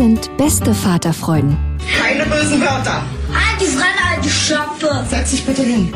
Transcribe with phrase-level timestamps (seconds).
[0.00, 1.58] Sind beste Vaterfreuden.
[1.98, 3.04] Keine bösen Wörter.
[3.60, 5.04] Die Fremde, alte Schöpfe.
[5.06, 5.92] Setz dich bitte hin.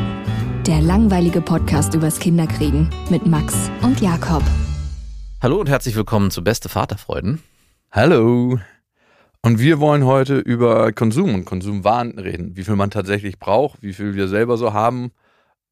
[0.67, 4.43] Der langweilige Podcast übers Kinderkriegen mit Max und Jakob.
[5.41, 7.41] Hallo und herzlich willkommen zu Beste Vaterfreuden.
[7.89, 8.59] Hallo.
[9.41, 12.55] Und wir wollen heute über Konsum und Konsumwahn reden.
[12.55, 15.13] Wie viel man tatsächlich braucht, wie viel wir selber so haben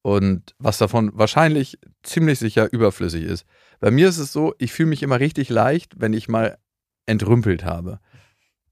[0.01, 3.45] und was davon wahrscheinlich ziemlich sicher überflüssig ist.
[3.79, 6.57] Bei mir ist es so, ich fühle mich immer richtig leicht, wenn ich mal
[7.05, 7.99] entrümpelt habe.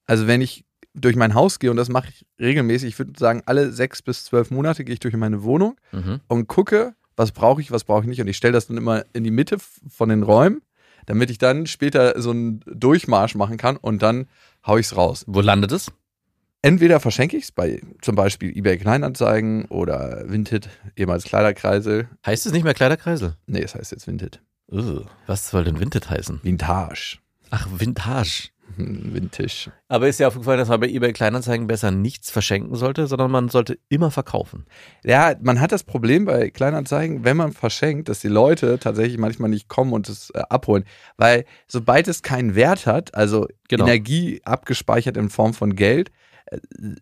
[0.06, 3.42] Also wenn ich durch mein Haus gehe und das mache ich regelmäßig, ich würde sagen,
[3.46, 6.20] alle sechs bis zwölf Monate gehe ich durch meine Wohnung Mhm.
[6.28, 8.20] und gucke, was brauche ich, was brauche ich nicht.
[8.22, 9.58] Und ich stelle das dann immer in die Mitte
[9.88, 10.62] von den Räumen,
[11.06, 14.28] damit ich dann später so einen Durchmarsch machen kann und dann
[14.66, 15.24] hau ich es raus.
[15.28, 15.92] Wo landet es?
[16.64, 22.08] Entweder verschenke ich es bei zum Beispiel eBay Kleinanzeigen oder Vinted, ehemals Kleiderkreisel.
[22.26, 23.36] Heißt es nicht mehr Kleiderkreisel?
[23.48, 24.42] Nee, es heißt jetzt Vinted.
[24.72, 26.40] Ugh, was soll denn Vinted heißen?
[26.44, 27.18] Vintage.
[27.52, 28.50] Ach, Vintage.
[28.78, 29.72] Hm, Vintage.
[29.90, 33.50] Aber ist ja aufgefallen, dass man bei eBay Kleinanzeigen besser nichts verschenken sollte, sondern man
[33.50, 34.66] sollte immer verkaufen.
[35.04, 39.50] Ja, man hat das Problem bei Kleinanzeigen, wenn man verschenkt, dass die Leute tatsächlich manchmal
[39.50, 40.86] nicht kommen und es äh, abholen.
[41.18, 43.86] Weil sobald es keinen Wert hat, also Genau.
[43.86, 46.12] Energie abgespeichert in Form von Geld,
[46.46, 46.58] äh,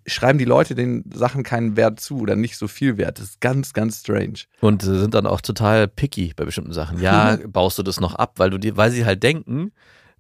[0.08, 3.20] schreiben die Leute den Sachen keinen Wert zu oder nicht so viel Wert.
[3.20, 4.40] Das ist ganz, ganz strange.
[4.62, 7.00] Und sind dann auch total picky bei bestimmten Sachen.
[7.00, 9.72] Ja, baust du das noch ab, weil du dir, weil sie halt denken,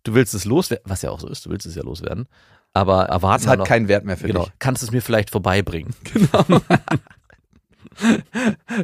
[0.03, 2.27] du willst es loswerden, was ja auch so ist, du willst es ja loswerden,
[2.73, 4.53] aber erwarten Es hat noch, keinen Wert mehr für genau, dich.
[4.59, 5.93] kannst es mir vielleicht vorbeibringen.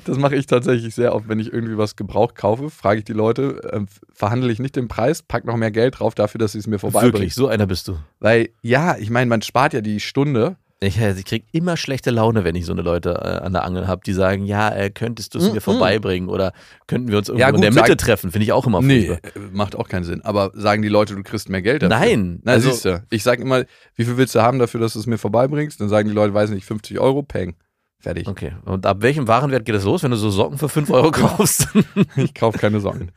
[0.06, 3.14] Das mache ich tatsächlich sehr oft, wenn ich irgendwie was gebraucht kaufe, frage ich die
[3.14, 3.82] Leute, äh,
[4.12, 6.80] verhandle ich nicht den Preis, pack noch mehr Geld drauf dafür, dass sie es mir
[6.80, 7.14] vorbeibringen.
[7.14, 7.98] Wirklich, so einer bist du.
[8.20, 10.58] Weil ja, ich meine, man spart ja die Stunde.
[10.82, 13.64] Ich, äh, ich krieg immer schlechte Laune, wenn ich so eine Leute äh, an der
[13.64, 15.62] Angel habe, die sagen, ja, äh, könntest du es Mm, mir mm.
[15.62, 16.52] vorbeibringen oder
[16.88, 18.82] könnten wir uns irgendwo Ja, in gut, der Mitte sag- treffen, finde ich auch immer
[18.82, 19.42] Nee, furchtbar.
[19.42, 20.22] äh, macht auch keinen Sinn.
[20.26, 21.98] Aber sagen die Leute, du kriegst mehr Geld dafür?
[21.98, 23.02] Nein, Na, also- siehst du.
[23.10, 23.64] Ich sage immer,
[23.96, 25.80] wie viel willst du haben dafür, dass du es mir vorbeibringst?
[25.80, 27.56] Dann sagen die Leute, weiß nicht, 50 Euro, peng.
[28.02, 28.28] Fertig.
[28.28, 31.10] Okay, und ab welchem Warenwert geht es los, wenn du so Socken für 5 Euro
[31.12, 31.70] kaufst?
[32.18, 33.12] Ich kaufe keine Socken.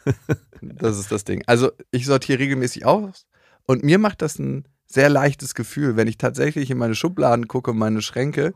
[0.63, 1.43] Das ist das Ding.
[1.47, 3.27] Also ich sortiere regelmäßig aus
[3.67, 7.73] und mir macht das ein sehr leichtes Gefühl, wenn ich tatsächlich in meine Schubladen gucke,
[7.73, 8.55] meine Schränke.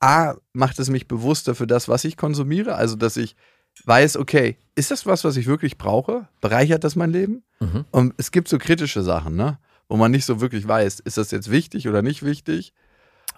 [0.00, 2.74] A, macht es mich bewusster für das, was ich konsumiere.
[2.74, 3.36] Also, dass ich
[3.84, 6.28] weiß, okay, ist das was, was ich wirklich brauche?
[6.40, 7.44] Bereichert das mein Leben?
[7.60, 7.84] Mhm.
[7.90, 9.58] Und es gibt so kritische Sachen, ne?
[9.88, 12.72] Wo man nicht so wirklich weiß, ist das jetzt wichtig oder nicht wichtig?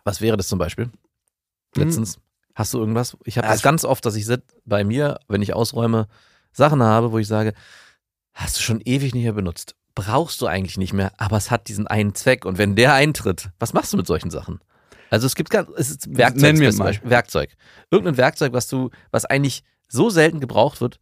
[0.04, 0.90] Was wäre das zum Beispiel?
[1.74, 2.18] Letztens.
[2.54, 3.16] Hast du irgendwas?
[3.24, 4.26] Ich habe das ganz oft, dass ich
[4.64, 6.08] bei mir, wenn ich ausräume,
[6.52, 7.52] Sachen habe, wo ich sage,
[8.32, 9.76] hast du schon ewig nicht mehr benutzt.
[9.96, 12.44] Brauchst du eigentlich nicht mehr, aber es hat diesen einen Zweck.
[12.44, 14.60] Und wenn der eintritt, was machst du mit solchen Sachen?
[15.10, 17.00] Also es gibt ganz, es ist Werkzeug, Nenn mir zum mal.
[17.02, 17.50] Werkzeug.
[17.90, 21.00] Irgendein Werkzeug, was du, was eigentlich so selten gebraucht wird,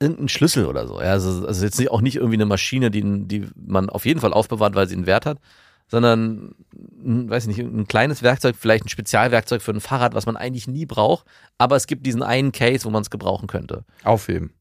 [0.00, 1.00] irgendein Schlüssel oder so.
[1.00, 4.20] Ja, also, also jetzt nicht- auch nicht irgendwie eine Maschine, die, die man auf jeden
[4.20, 5.38] Fall aufbewahrt, weil sie einen Wert hat,
[5.86, 6.54] sondern,
[7.02, 10.36] ein, weiß ich nicht, ein kleines Werkzeug, vielleicht ein Spezialwerkzeug für ein Fahrrad, was man
[10.36, 11.24] eigentlich nie braucht,
[11.56, 13.84] aber es gibt diesen einen Case, wo man es gebrauchen könnte.
[14.04, 14.52] Aufheben.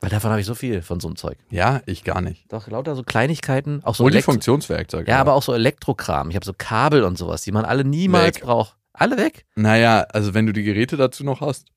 [0.00, 1.38] Weil davon habe ich so viel von so einem Zeug.
[1.50, 2.52] Ja, ich gar nicht.
[2.52, 5.10] Doch, lauter so Kleinigkeiten, auch so Hol die Elektro- Funktionswerkzeuge.
[5.10, 6.28] Ja, aber auch so Elektrokram.
[6.28, 8.42] Ich habe so Kabel und sowas, die man alle niemals Weg.
[8.42, 8.76] braucht.
[8.92, 9.46] Alle weg?
[9.56, 11.68] Naja, also wenn du die Geräte dazu noch hast,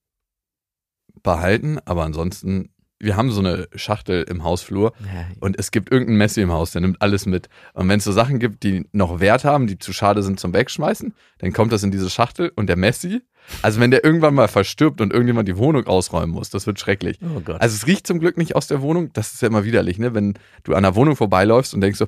[1.23, 6.17] behalten, aber ansonsten, wir haben so eine Schachtel im Hausflur Ja, und es gibt irgendeinen
[6.17, 7.49] Messi im Haus, der nimmt alles mit.
[7.73, 10.53] Und wenn es so Sachen gibt, die noch Wert haben, die zu schade sind zum
[10.53, 13.21] Wegschmeißen, dann kommt das in diese Schachtel und der Messi,
[13.61, 17.19] also wenn der irgendwann mal verstirbt und irgendjemand die Wohnung ausräumen muss, das wird schrecklich.
[17.23, 17.61] oh Gott.
[17.61, 20.13] Also es riecht zum Glück nicht aus der Wohnung, das ist ja immer widerlich, ne?
[20.13, 22.07] Wenn du an der Wohnung vorbeiläufst und denkst so,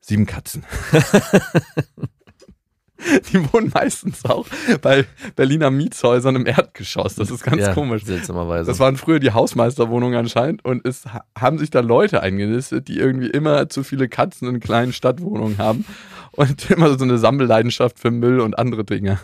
[0.00, 0.64] sieben Katzen.
[3.32, 4.46] Die wohnen meistens auch
[4.82, 7.14] bei Berliner Mietshäusern im Erdgeschoss.
[7.14, 8.04] Das ist ganz ja, komisch.
[8.04, 8.70] Seltsamerweise.
[8.70, 12.98] Das waren früher die Hausmeisterwohnungen anscheinend und es ha- haben sich da Leute eingenistet, die
[12.98, 15.86] irgendwie immer zu viele Katzen in kleinen Stadtwohnungen haben
[16.32, 19.18] und immer so eine Sammelleidenschaft für Müll und andere Dinge.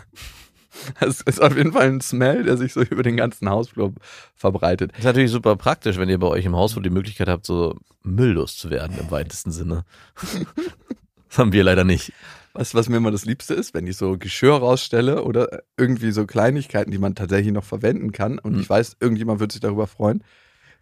[0.99, 3.93] Es ist auf jeden Fall ein Smell, der sich so über den ganzen Hausflur
[4.35, 4.91] verbreitet.
[4.91, 7.45] Das ist natürlich super praktisch, wenn ihr bei euch im Haus wohl die Möglichkeit habt,
[7.45, 9.83] so mülllos zu werden im weitesten Sinne.
[11.29, 12.13] das haben wir leider nicht.
[12.53, 16.25] Was, was mir immer das Liebste ist, wenn ich so Geschirr rausstelle oder irgendwie so
[16.25, 18.59] Kleinigkeiten, die man tatsächlich noch verwenden kann und Mhm.
[18.61, 20.23] ich weiß, irgendjemand wird sich darüber freuen.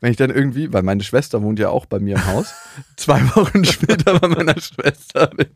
[0.01, 2.53] Wenn ich dann irgendwie, weil meine Schwester wohnt ja auch bei mir im Haus,
[2.97, 5.47] zwei Wochen später bei meiner Schwester bin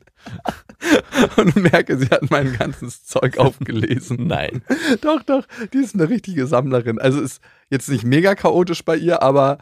[1.38, 4.27] und merke, sie hat mein ganzes Zeug aufgelesen.
[4.27, 4.62] Nein.
[5.01, 7.00] Doch, doch, die ist eine richtige Sammlerin.
[7.00, 9.59] Also ist jetzt nicht mega chaotisch bei ihr, aber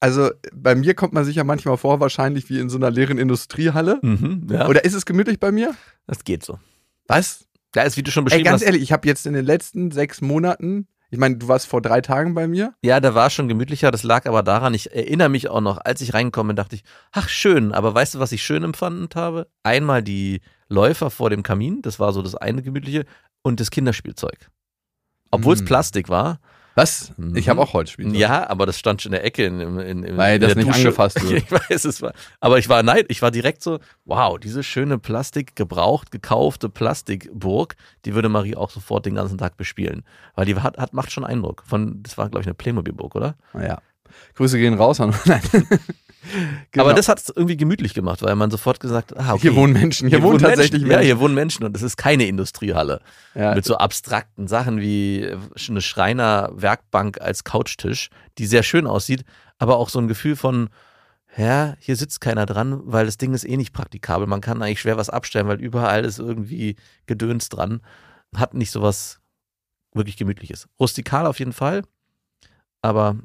[0.00, 3.16] also bei mir kommt man sich ja manchmal vor, wahrscheinlich wie in so einer leeren
[3.18, 4.00] Industriehalle.
[4.02, 4.68] Mhm, ja.
[4.68, 5.74] Oder ist es gemütlich bei mir?
[6.06, 6.58] das geht so.
[7.06, 7.46] Was?
[7.72, 9.44] Da ist, wie du schon Ey, beschrieben ganz hast, ehrlich, ich habe jetzt in den
[9.44, 12.74] letzten sechs Monaten, ich meine, du warst vor drei Tagen bei mir.
[12.82, 13.90] ja, da war schon gemütlicher.
[13.90, 16.84] Das lag aber daran, ich erinnere mich auch noch, als ich reingekommen bin, dachte ich,
[17.12, 19.48] ach schön, aber weißt du, was ich schön empfunden habe?
[19.62, 23.04] Einmal die Läufer vor dem Kamin, das war so das eine gemütliche,
[23.42, 24.50] und das Kinderspielzeug.
[25.30, 25.66] Obwohl es Mm.
[25.66, 26.40] Plastik war,
[26.74, 27.12] Was?
[27.16, 27.36] Mhm.
[27.36, 28.16] Ich habe auch Holzspielzeug.
[28.18, 30.56] Ja, aber das stand schon in der Ecke in, in, in, Weil in das der
[30.56, 30.78] nicht Dusche.
[30.88, 31.44] angefasst wird.
[31.44, 32.12] Ich weiß, es war.
[32.40, 37.76] Aber ich war neid, ich war direkt so, wow, diese schöne Plastik, gebraucht, gekaufte Plastikburg,
[38.04, 40.02] die würde Marie auch sofort den ganzen Tag bespielen.
[40.34, 41.62] Weil die hat, hat macht schon Eindruck.
[41.66, 43.36] Von, das war, glaube ich, eine Playmobil-Burg, oder?
[43.52, 43.80] Naja.
[44.34, 45.14] Grüße gehen raus an.
[45.24, 45.40] Nein.
[46.72, 46.84] Genau.
[46.84, 49.42] Aber das hat es irgendwie gemütlich gemacht, weil man sofort gesagt hat, ah, okay.
[49.42, 50.08] Hier wohnen Menschen.
[50.08, 50.88] Hier, wohnen tatsächlich Menschen.
[50.88, 51.02] Menschen.
[51.02, 53.00] Ja, hier wohnen Menschen und es ist keine Industriehalle.
[53.34, 53.54] Ja.
[53.54, 55.30] Mit so abstrakten Sachen wie
[55.68, 58.08] eine Schreiner-Werkbank als Couchtisch,
[58.38, 59.24] die sehr schön aussieht,
[59.58, 60.70] aber auch so ein Gefühl von,
[61.36, 64.26] ja, hier sitzt keiner dran, weil das Ding ist eh nicht praktikabel.
[64.26, 66.76] Man kann eigentlich schwer was abstellen, weil überall ist irgendwie
[67.06, 67.80] Gedöns dran.
[68.34, 69.20] Hat nicht so was
[69.92, 70.68] wirklich Gemütliches.
[70.80, 71.82] Rustikal auf jeden Fall,
[72.82, 73.16] aber,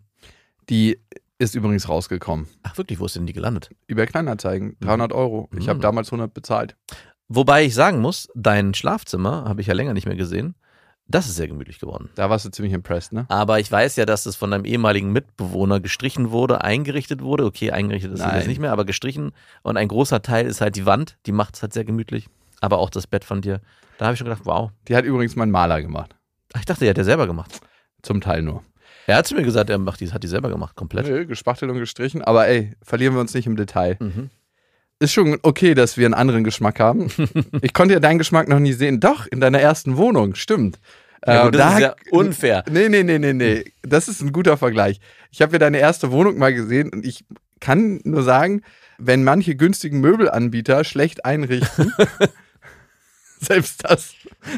[0.69, 0.99] Die
[1.37, 2.47] ist übrigens rausgekommen.
[2.63, 3.69] ach wirklich, wo ist denn die gelandet?
[3.87, 4.75] Über Kleinanzeigen.
[4.81, 5.49] 300 Euro.
[5.57, 5.83] Ich habe Mhm.
[5.83, 6.75] damals 100 bezahlt.
[7.29, 10.55] Wobei ich sagen muss, dein Schlafzimmer habe ich ja länger nicht mehr gesehen.
[11.07, 12.09] Das ist sehr gemütlich geworden.
[12.15, 13.25] Da warst du ziemlich impressed, ne?
[13.29, 17.45] Aber ich weiß ja, dass es von deinem ehemaligen Mitbewohner gestrichen wurde, eingerichtet wurde.
[17.45, 19.31] Okay, eingerichtet ist es nicht mehr, aber gestrichen.
[19.63, 22.27] Und ein großer Teil ist halt die Wand, die macht es halt sehr gemütlich.
[22.61, 23.61] Aber auch das Bett von dir.
[23.97, 24.71] Da habe ich schon gedacht, wow.
[24.87, 26.15] Die hat übrigens mein Maler gemacht.
[26.53, 27.59] Ach, ich dachte, er hat ja selber gemacht.
[28.03, 28.63] Zum Teil nur.
[29.07, 31.07] Er hat zu mir gesagt, er macht die, hat die selber gemacht, komplett.
[31.07, 32.21] Nö, gespachtelt und gestrichen.
[32.21, 33.97] Aber ey, verlieren wir uns nicht im Detail.
[33.99, 34.29] Mhm.
[34.99, 37.09] Ist schon okay, dass wir einen anderen Geschmack haben.
[37.61, 38.99] ich konnte ja deinen Geschmack noch nie sehen.
[38.99, 40.79] Doch, in deiner ersten Wohnung, stimmt.
[41.25, 42.63] Ja, Äh, gut, das da- ist ja unfair.
[42.69, 43.63] Nee, nee, nee, nee, nee.
[43.81, 44.99] Das ist ein guter Vergleich.
[45.31, 47.25] Ich habe ja deine erste Wohnung mal gesehen und ich
[47.59, 48.61] kann nur sagen,
[48.97, 51.93] wenn manche günstigen Möbelanbieter schlecht einrichten,
[53.45, 54.13] selbst das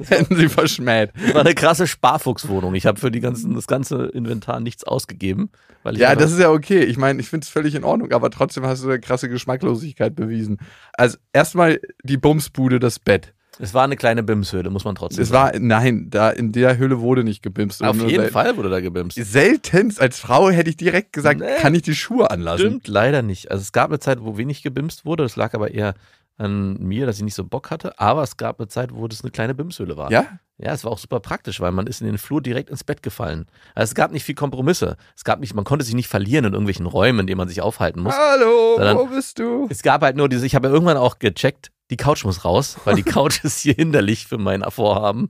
[0.07, 1.12] hätten sie verschmäht.
[1.24, 2.74] Das war eine krasse Sparfuchswohnung.
[2.75, 5.50] Ich habe für die ganzen, das ganze Inventar nichts ausgegeben.
[5.83, 6.83] Weil ich Ja, das ist ja okay.
[6.83, 10.16] Ich meine, ich finde es völlig in Ordnung, aber trotzdem hast du eine krasse Geschmacklosigkeit
[10.16, 10.57] bewiesen.
[10.94, 13.33] Also erstmal die Bumsbude, das Bett.
[13.60, 15.54] es war eine kleine Bimshöhle, muss man trotzdem Es sagen.
[15.54, 17.83] war, nein, da in der Höhle wurde nicht gebimst.
[17.83, 19.18] Auf jeden Fall wurde da gebimst.
[19.22, 21.48] Seltenst als Frau hätte ich direkt gesagt, Nee.
[21.60, 22.60] kann ich die Schuhe anlassen.
[22.68, 23.51] Stimmt leider nicht.
[23.51, 25.24] Also es gab eine Zeit, wo wenig gebimst wurde.
[25.24, 25.95] Das lag aber eher
[26.42, 28.00] an mir, dass ich nicht so Bock hatte.
[28.00, 30.12] Aber es gab eine Zeit, wo das eine kleine Bimshöhle war.
[30.12, 30.26] Ja?
[30.58, 33.02] Ja, es war auch super praktisch, weil man ist in den Flur direkt ins Bett
[33.02, 33.48] gefallen.
[33.74, 34.95] Also es gab nicht viel Kompromisse.
[35.16, 37.62] Es gab nicht, man konnte sich nicht verlieren in irgendwelchen Räumen, in denen man sich
[37.62, 38.16] aufhalten muss.
[38.16, 39.68] Hallo, wo bist du?
[39.69, 42.78] Es gab halt nur diese, ich habe ja irgendwann auch gecheckt, die Couch muss raus,
[42.86, 45.30] weil die Couch ist hier hinderlich für mein Vorhaben.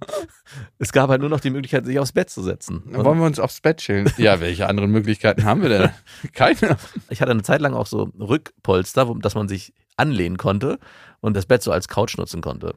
[0.77, 2.83] Es gab halt nur noch die Möglichkeit, sich aufs Bett zu setzen.
[2.91, 4.09] Dann wollen wir uns aufs Bett chillen.
[4.17, 5.89] Ja, welche anderen Möglichkeiten haben wir denn?
[6.33, 6.77] Keine.
[7.09, 10.77] Ich hatte eine Zeit lang auch so Rückpolster, dass man sich anlehnen konnte
[11.19, 12.75] und das Bett so als Couch nutzen konnte.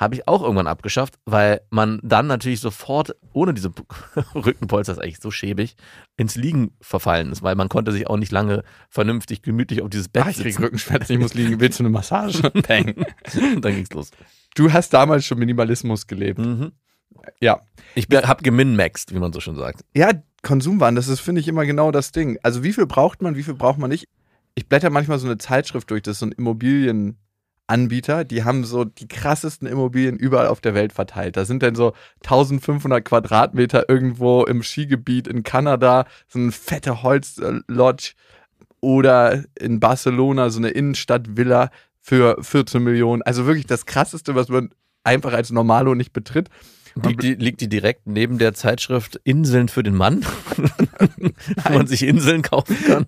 [0.00, 3.70] Habe ich auch irgendwann abgeschafft, weil man dann natürlich sofort ohne diese
[4.34, 5.76] Rückenpolster, das ist eigentlich so schäbig,
[6.16, 10.08] ins Liegen verfallen ist, weil man konnte sich auch nicht lange vernünftig gemütlich auf dieses
[10.08, 10.58] Bett Ach, ich krieg.
[10.58, 11.60] Rückenschmerzen, ich muss liegen.
[11.60, 12.40] Willst du eine Massage?
[12.62, 13.04] Peng.
[13.60, 14.10] dann ging's los.
[14.54, 16.38] Du hast damals schon Minimalismus gelebt.
[16.38, 16.72] Mhm.
[17.38, 17.60] Ja.
[17.94, 19.84] Ich habe geminmaxed, wie man so schon sagt.
[19.94, 22.38] Ja, Konsumwahn, das ist, finde ich, immer genau das Ding.
[22.42, 24.08] Also wie viel braucht man, wie viel braucht man nicht?
[24.54, 26.32] Ich blätter manchmal so eine Zeitschrift durch, das ist so ein
[27.70, 31.36] Immobilienanbieter, die haben so die krassesten Immobilien überall auf der Welt verteilt.
[31.36, 31.92] Da sind dann so
[32.24, 38.14] 1500 Quadratmeter irgendwo im Skigebiet in Kanada, so eine fette Holzlodge
[38.80, 43.22] oder in Barcelona so eine Innenstadtvilla für 14 Millionen.
[43.22, 44.70] Also wirklich das krasseste, was man
[45.04, 46.48] einfach als Normalo nicht betritt.
[46.94, 50.24] Liegt die, liegt die direkt neben der Zeitschrift Inseln für den Mann,
[51.64, 53.06] wo man sich Inseln kaufen kann?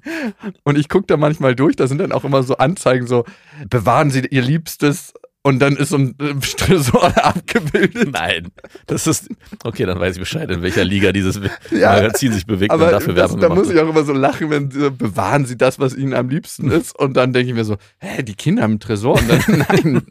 [0.62, 3.24] Und ich gucke da manchmal durch, da sind dann auch immer so Anzeigen so,
[3.68, 8.10] bewahren Sie Ihr Liebstes und dann ist so ein äh, Tresor abgebildet.
[8.12, 8.48] Nein,
[8.86, 9.28] das ist
[9.64, 9.84] okay.
[9.84, 13.14] Dann weiß ich Bescheid, in welcher Liga dieses Ja, Magazin sich bewegt Aber und dafür
[13.14, 15.94] das, Werbung da muss ich auch immer so lachen, wenn sie bewahren sie das, was
[15.96, 16.96] ihnen am liebsten ist.
[16.96, 19.18] Und dann denke ich mir so, hä, die Kinder haben einen Tresor.
[19.18, 20.02] Und dann, nein,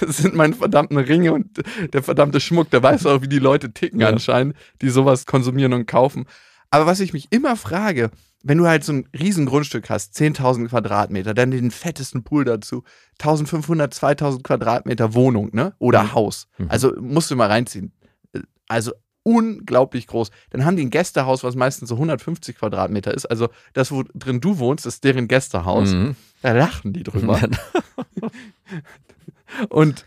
[0.00, 1.48] das sind meine verdammten Ringe und
[1.92, 2.70] der verdammte Schmuck.
[2.70, 4.08] Da weißt du auch, wie die Leute ticken Ja.
[4.08, 6.24] anscheinend, die sowas konsumieren und kaufen.
[6.70, 8.10] Aber was ich mich immer frage,
[8.48, 12.82] wenn du halt so ein riesen Grundstück hast, 10.000 Quadratmeter, dann den fettesten Pool dazu,
[13.20, 15.74] 1.500, 2.000 Quadratmeter Wohnung, ne?
[15.78, 16.14] Oder Mhm.
[16.14, 16.48] Haus.
[16.58, 16.66] Mhm.
[16.70, 17.92] Also musst du mal reinziehen.
[18.68, 20.30] Also unglaublich groß.
[20.50, 23.26] Dann haben die ein Gästehaus, was meistens so 150 Quadratmeter ist.
[23.26, 25.90] Also das, wo drin du wohnst, ist deren Gästehaus.
[25.90, 26.16] Mhm.
[26.42, 27.38] Da lachen die drüber.
[29.68, 30.04] Und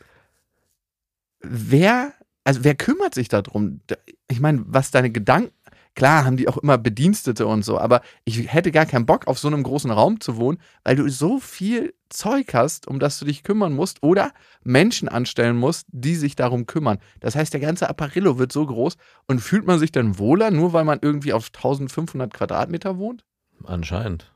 [1.41, 3.81] wer, also wer kümmert sich darum?
[3.87, 3.95] Da-
[4.27, 5.53] Ich meine, was deine Gedanken,
[5.95, 9.39] klar haben die auch immer Bedienstete und so, aber ich hätte gar keinen Bock, auf
[9.39, 13.25] so einem großen Raum zu wohnen, weil du so viel Zeug hast, um das du
[13.25, 14.31] dich kümmern musst oder
[14.63, 16.99] Menschen anstellen musst, die sich darum kümmern.
[17.19, 20.73] Das heißt, der ganze Apparillo wird so groß und fühlt man sich dann wohler, nur
[20.73, 23.23] weil man irgendwie auf 1500 Quadratmeter wohnt?
[23.63, 24.31] Anscheinend.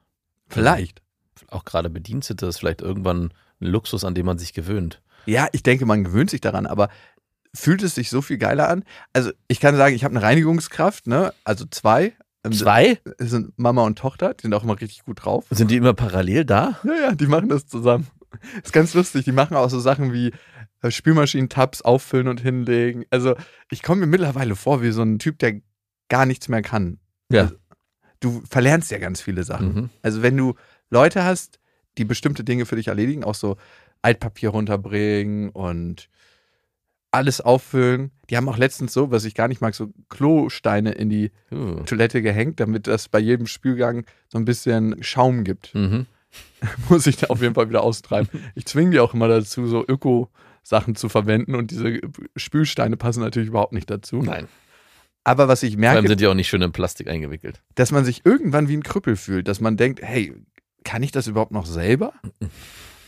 [0.47, 1.01] Vielleicht.
[1.49, 5.01] Auch gerade Bedienstete ist vielleicht irgendwann ein Luxus, an dem man sich gewöhnt.
[5.25, 6.89] Ja, ich denke, man gewöhnt sich daran, aber
[7.55, 8.83] fühlt es sich so viel geiler an?
[9.13, 11.33] Also, ich kann sagen, ich habe eine Reinigungskraft, ne?
[11.43, 12.13] Also zwei.
[12.43, 12.99] Ähm, Zwei?
[13.17, 15.45] Das sind Mama und Tochter, die sind auch immer richtig gut drauf.
[15.49, 16.79] Sind die immer parallel da?
[16.83, 18.07] Ja, ja, die machen das zusammen.
[18.63, 19.25] Ist ganz lustig.
[19.25, 20.31] Die machen auch so Sachen wie
[20.81, 23.05] äh, Spülmaschinen-Tabs auffüllen und hinlegen.
[23.09, 23.35] Also,
[23.71, 25.61] ich komme mir mittlerweile vor wie so ein Typ, der
[26.09, 26.99] gar nichts mehr kann.
[27.31, 27.43] Ja.
[27.43, 27.55] Also,
[28.19, 29.73] du verlernst ja ganz viele Sachen.
[29.73, 29.89] Mhm.
[30.01, 30.55] Also wenn du
[30.89, 31.59] Leute hast,
[31.97, 33.57] die bestimmte Dinge für dich erledigen, auch so
[34.01, 36.09] Altpapier runterbringen und
[37.15, 38.11] alles auffüllen.
[38.29, 41.81] Die haben auch letztens so, was ich gar nicht mag, so Klosteine in die Uh.
[41.85, 45.73] Toilette gehängt, damit das bei jedem Spülgang so ein bisschen Schaum gibt.
[45.73, 46.05] Mhm.
[46.89, 48.27] Muss ich da auf jeden Fall wieder austreiben.
[48.55, 51.99] Ich zwinge die auch immer dazu, so Öko-Sachen zu verwenden und diese
[52.35, 54.17] Spülsteine passen natürlich überhaupt nicht dazu.
[54.17, 54.47] Nein.
[55.23, 57.61] Aber was ich Vor allem merke, sind die auch nicht schön in Plastik eingewickelt.
[57.75, 60.33] dass man sich irgendwann wie ein Krüppel fühlt, dass man denkt, hey,
[60.83, 62.13] kann ich das überhaupt noch selber?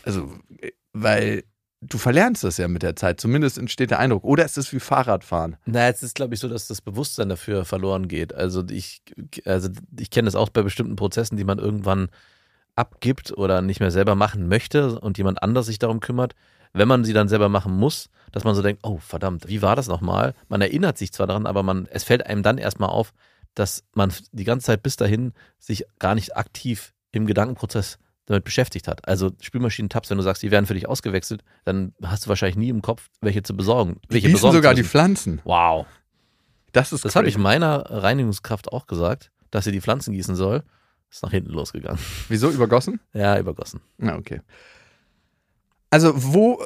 [0.04, 1.44] Also, äh, weil
[1.80, 4.24] du verlernst das ja mit der Zeit, zumindest entsteht der Eindruck.
[4.24, 5.56] Oder ist es wie Fahrradfahren?
[5.66, 8.34] Na, jetzt ist, glaube ich, so, dass das Bewusstsein dafür verloren geht.
[8.34, 9.02] Also ich,
[9.44, 9.68] also
[9.98, 12.08] ich kenne das auch bei bestimmten Prozessen, die man irgendwann
[12.74, 16.34] abgibt oder nicht mehr selber machen möchte und jemand anders sich darum kümmert.
[16.72, 19.74] Wenn man sie dann selber machen muss, dass man so denkt, oh verdammt, wie war
[19.74, 20.34] das nochmal?
[20.48, 23.12] Man erinnert sich zwar daran, aber man, es fällt einem dann erstmal auf,
[23.54, 28.88] dass man die ganze Zeit bis dahin sich gar nicht aktiv im Gedankenprozess damit beschäftigt
[28.88, 29.06] hat.
[29.08, 32.68] Also Spülmaschinen-Tabs, wenn du sagst, die werden für dich ausgewechselt, dann hast du wahrscheinlich nie
[32.68, 34.00] im Kopf, welche zu besorgen.
[34.04, 34.84] Die Welche gießen besorgen sogar die.
[34.84, 35.40] Pflanzen.
[35.44, 35.86] Wow.
[36.72, 40.62] Das ist Das habe ich meiner Reinigungskraft auch gesagt, dass sie die Pflanzen gießen soll.
[41.10, 41.98] Ist nach hinten losgegangen.
[42.28, 43.00] Wieso übergossen?
[43.14, 43.80] Ja, übergossen.
[43.96, 44.42] Na, okay.
[45.88, 46.62] Also, wo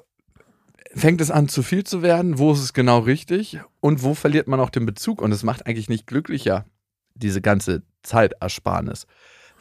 [0.95, 2.39] fängt es an, zu viel zu werden?
[2.39, 3.61] Wo ist es genau richtig?
[3.79, 5.23] Und wo verliert man auch den Bezug?
[5.23, 6.67] Und es macht eigentlich nicht glücklicher,
[7.15, 9.07] diese ganze Zeitersparnis.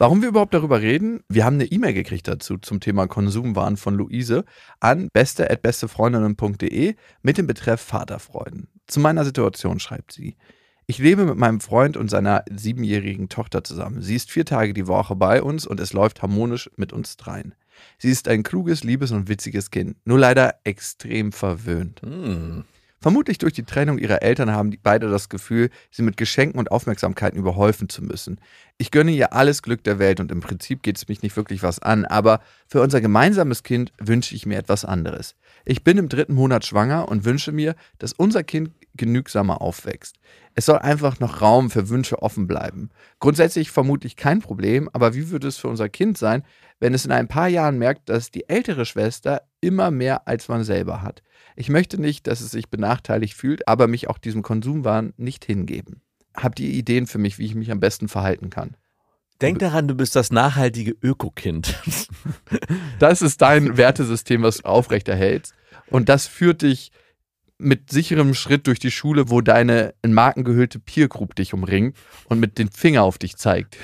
[0.01, 1.19] Warum wir überhaupt darüber reden?
[1.29, 4.45] Wir haben eine E-Mail gekriegt dazu zum Thema Konsumwahn von Luise
[4.79, 8.67] an beste.bestefreundinnen.de mit dem Betreff Vaterfreuden.
[8.87, 10.37] Zu meiner Situation schreibt sie.
[10.87, 14.01] Ich lebe mit meinem Freund und seiner siebenjährigen Tochter zusammen.
[14.01, 17.53] Sie ist vier Tage die Woche bei uns und es läuft harmonisch mit uns dreien.
[17.99, 22.01] Sie ist ein kluges, liebes und witziges Kind, nur leider extrem verwöhnt.
[22.01, 22.63] Hm.
[23.01, 26.71] Vermutlich durch die Trennung ihrer Eltern haben die beide das Gefühl, sie mit Geschenken und
[26.71, 28.39] Aufmerksamkeiten überhäufen zu müssen.
[28.77, 31.63] Ich gönne ihr alles Glück der Welt und im Prinzip geht es mich nicht wirklich
[31.63, 35.35] was an, aber für unser gemeinsames Kind wünsche ich mir etwas anderes.
[35.65, 40.17] Ich bin im dritten Monat schwanger und wünsche mir, dass unser Kind genügsamer aufwächst.
[40.53, 42.89] Es soll einfach noch Raum für Wünsche offen bleiben.
[43.19, 46.43] Grundsätzlich vermutlich kein Problem, aber wie würde es für unser Kind sein,
[46.79, 50.63] wenn es in ein paar Jahren merkt, dass die ältere Schwester immer mehr als man
[50.63, 51.23] selber hat?
[51.55, 56.01] Ich möchte nicht, dass es sich benachteiligt fühlt, aber mich auch diesem Konsumwahn nicht hingeben.
[56.35, 58.75] Habt ihr Ideen für mich, wie ich mich am besten verhalten kann?
[59.41, 61.81] Denk daran, du bist das nachhaltige Ökokind.
[62.99, 65.55] Das ist dein Wertesystem, was du aufrechterhältst.
[65.87, 66.91] Und das führt dich
[67.61, 71.95] mit sicherem Schritt durch die Schule, wo deine in Marken gehüllte Peer Group dich umringt
[72.25, 73.77] und mit dem Finger auf dich zeigt.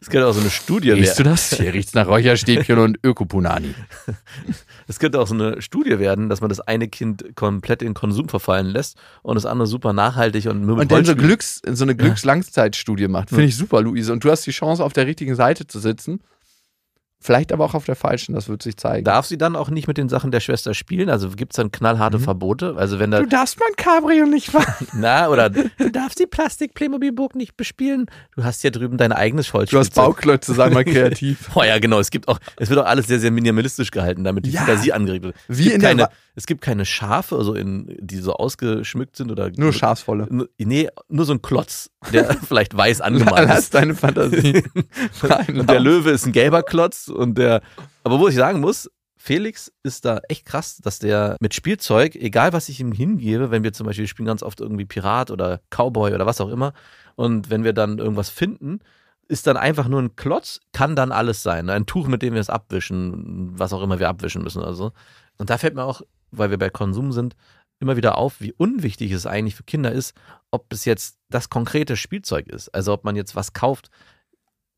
[0.00, 1.32] Es könnte auch so eine Studie Riechst du werden.
[1.32, 1.54] das?
[1.54, 3.74] Hier riecht's nach Räucherstäbchen und Ökopunani.
[4.88, 8.28] Es könnte auch so eine Studie werden, dass man das eine Kind komplett in Konsum
[8.28, 11.14] verfallen lässt und das andere super nachhaltig und nur mit Und dann so.
[11.16, 13.30] Glücks, so eine Glückslangzeitstudie macht.
[13.30, 14.12] Finde ich super, Luise.
[14.12, 16.20] Und du hast die Chance, auf der richtigen Seite zu sitzen.
[17.24, 19.04] Vielleicht aber auch auf der falschen, das wird sich zeigen.
[19.04, 21.08] Darf sie dann auch nicht mit den Sachen der Schwester spielen?
[21.08, 22.74] Also gibt es dann knallharte Verbote?
[22.76, 24.88] Also wenn da, du darfst mein Cabrio nicht fahren.
[24.92, 28.06] na, oder du darfst die Plastik-Playmobil-Burg nicht bespielen.
[28.34, 29.94] Du hast ja drüben dein eigenes Du hast.
[29.94, 31.50] Bauklötze, sei mal kreativ.
[31.54, 32.00] Oh ja, genau.
[32.00, 34.60] Es gibt auch, es wird auch alles sehr, sehr minimalistisch gehalten, damit die Ja.
[34.62, 35.36] Fantasie angeregt wird.
[35.48, 39.30] Wie in der keine, Wa- Es gibt keine Schafe, also in, die so ausgeschmückt sind
[39.30, 40.48] oder Nur Schafsvolle.
[40.58, 43.74] Nee, nur so ein Klotz, der vielleicht weiß angemalt Lass ist.
[43.74, 44.64] deine Fantasie.
[45.48, 47.60] Und der Löwe ist ein gelber Klotz und der.
[48.04, 52.52] Aber wo ich sagen muss, Felix ist da echt krass, dass der mit Spielzeug, egal
[52.52, 56.14] was ich ihm hingebe, wenn wir zum Beispiel spielen ganz oft irgendwie Pirat oder Cowboy
[56.14, 56.72] oder was auch immer,
[57.14, 58.80] und wenn wir dann irgendwas finden,
[59.28, 61.70] ist dann einfach nur ein Klotz, kann dann alles sein.
[61.70, 64.92] Ein Tuch, mit dem wir es abwischen, was auch immer wir abwischen müssen oder so.
[65.38, 67.36] Und da fällt mir auch, weil wir bei Konsum sind,
[67.78, 70.14] immer wieder auf, wie unwichtig es eigentlich für Kinder ist,
[70.50, 72.68] ob es jetzt das konkrete Spielzeug ist.
[72.70, 73.90] Also ob man jetzt was kauft,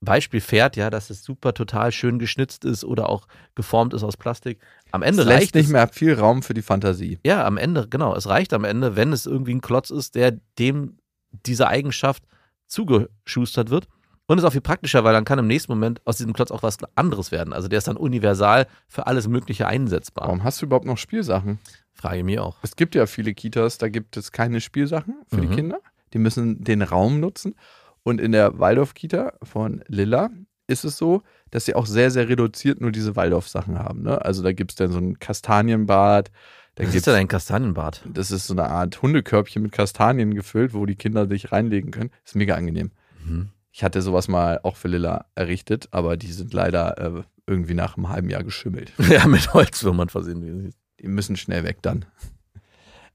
[0.01, 4.17] Beispiel Pferd, ja, dass es super total schön geschnitzt ist oder auch geformt ist aus
[4.17, 4.61] Plastik.
[4.91, 5.73] Am Ende Es lässt reicht nicht es.
[5.73, 7.19] mehr viel Raum für die Fantasie.
[7.25, 8.15] Ja, am Ende, genau.
[8.15, 10.99] Es reicht am Ende, wenn es irgendwie ein Klotz ist, der dem
[11.47, 12.25] diese Eigenschaft
[12.67, 13.89] zugeschustert wird.
[14.27, 16.63] Und ist auch viel praktischer, weil dann kann im nächsten Moment aus diesem Klotz auch
[16.63, 17.53] was anderes werden.
[17.53, 20.27] Also der ist dann universal für alles Mögliche einsetzbar.
[20.29, 21.59] Warum hast du überhaupt noch Spielsachen?
[21.93, 22.57] Frage mir auch.
[22.63, 25.55] Es gibt ja viele Kitas, da gibt es keine Spielsachen für die Mhm.
[25.57, 25.79] Kinder.
[26.15, 27.55] Die müssen den Raum nutzen.
[28.03, 30.31] Und in der Waldorf-Kita von Lilla
[30.67, 34.03] ist es so, dass sie auch sehr, sehr reduziert nur diese Waldorf-Sachen haben.
[34.03, 34.23] Ne?
[34.25, 36.31] Also da gibt es dann so ein Kastanienbad.
[36.77, 38.03] Da Was ist gibt's, denn ein Kastanienbart?
[38.13, 42.11] das ist so eine Art Hundekörbchen mit Kastanien gefüllt, wo die Kinder sich reinlegen können.
[42.25, 42.91] Ist mega angenehm.
[43.25, 43.51] Mhm.
[43.77, 47.97] Ich hatte sowas mal auch für Lilla errichtet, aber die sind leider äh, irgendwie nach
[47.97, 48.93] einem halben Jahr geschimmelt.
[49.11, 50.73] Ja, mit Holzwürmern versehen.
[51.01, 52.05] Die müssen schnell weg dann.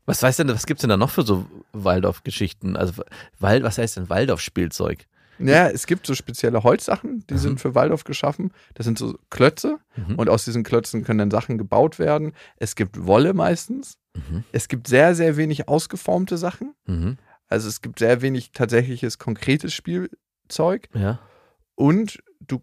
[0.06, 2.76] Was weiß denn, was gibt's denn da noch für so Waldorf-Geschichten?
[2.76, 3.04] Also
[3.40, 5.06] Wald, was heißt denn Waldorf-Spielzeug?
[5.40, 7.38] Ja, es gibt so spezielle Holzsachen, die Mhm.
[7.38, 8.52] sind für Waldorf geschaffen.
[8.74, 10.16] Das sind so Klötze Mhm.
[10.16, 12.34] und aus diesen Klötzen können dann Sachen gebaut werden.
[12.58, 13.98] Es gibt Wolle meistens.
[14.14, 14.44] Mhm.
[14.52, 16.74] Es gibt sehr, sehr wenig ausgeformte Sachen.
[16.86, 17.18] Mhm.
[17.48, 19.74] Also es gibt sehr wenig tatsächliches konkretes
[20.50, 20.90] Spielzeug.
[20.94, 21.20] Ja.
[21.76, 22.62] Und du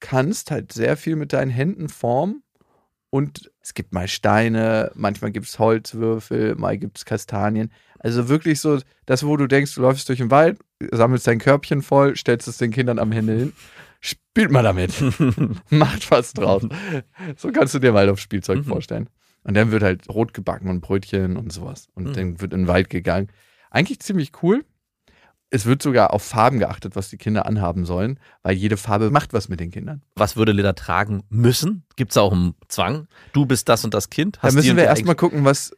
[0.00, 2.42] kannst halt sehr viel mit deinen Händen formen.
[3.10, 7.72] Und es gibt mal Steine, manchmal gibt es Holzwürfel, mal gibt es Kastanien.
[7.98, 10.58] Also wirklich so, das, wo du denkst, du läufst durch den Wald,
[10.92, 13.52] sammelst dein Körbchen voll, stellst es den Kindern am Ende hin,
[14.00, 14.92] spielt mal damit.
[15.70, 16.66] Macht was draus.
[17.38, 18.64] So kannst du dir Waldorf-Spielzeug Mhm.
[18.64, 19.08] vorstellen.
[19.42, 21.88] Und dann wird halt Brot gebacken und Brötchen und sowas.
[21.94, 22.12] Und Mhm.
[22.12, 23.28] dann wird in den Wald gegangen.
[23.70, 24.66] Eigentlich ziemlich cool.
[25.50, 29.32] Es wird sogar auf Farben geachtet, was die Kinder anhaben sollen, weil jede Farbe macht
[29.32, 30.02] was mit den Kindern.
[30.14, 31.84] Was würde Lilla tragen müssen?
[31.96, 33.08] Gibt's auch einen Zwang?
[33.32, 34.38] Du bist das und das Kind?
[34.42, 35.72] Da müssen wir erstmal gucken, was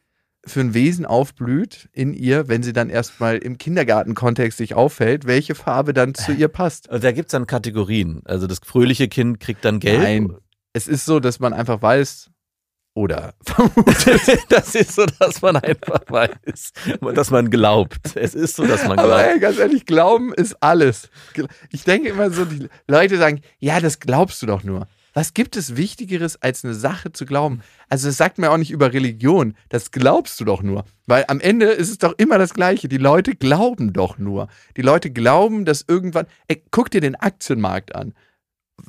[0.45, 5.55] für ein Wesen aufblüht in ihr, wenn sie dann erstmal im Kindergartenkontext sich auffällt, welche
[5.55, 6.89] Farbe dann zu ihr passt.
[6.89, 8.23] Und Da gibt's dann Kategorien.
[8.25, 10.03] Also das fröhliche Kind kriegt dann Gelb.
[10.03, 10.33] Nein.
[10.73, 12.30] Es ist so, dass man einfach weiß
[13.01, 13.35] oder
[14.49, 16.73] das ist so, dass man einfach weiß,
[17.15, 18.15] dass man glaubt.
[18.15, 19.25] Es ist so, dass man Aber glaubt.
[19.25, 21.09] ey, ganz ehrlich, Glauben ist alles.
[21.71, 24.87] Ich denke immer so, die Leute sagen, ja, das glaubst du doch nur.
[25.13, 27.63] Was gibt es Wichtigeres, als eine Sache zu glauben?
[27.89, 29.57] Also das sagt mir auch nicht über Religion.
[29.69, 30.85] Das glaubst du doch nur.
[31.07, 32.87] Weil am Ende ist es doch immer das Gleiche.
[32.89, 34.49] Die Leute glauben doch nur.
[34.77, 36.27] Die Leute glauben, dass irgendwann...
[36.47, 38.15] Ey, guck dir den Aktienmarkt an.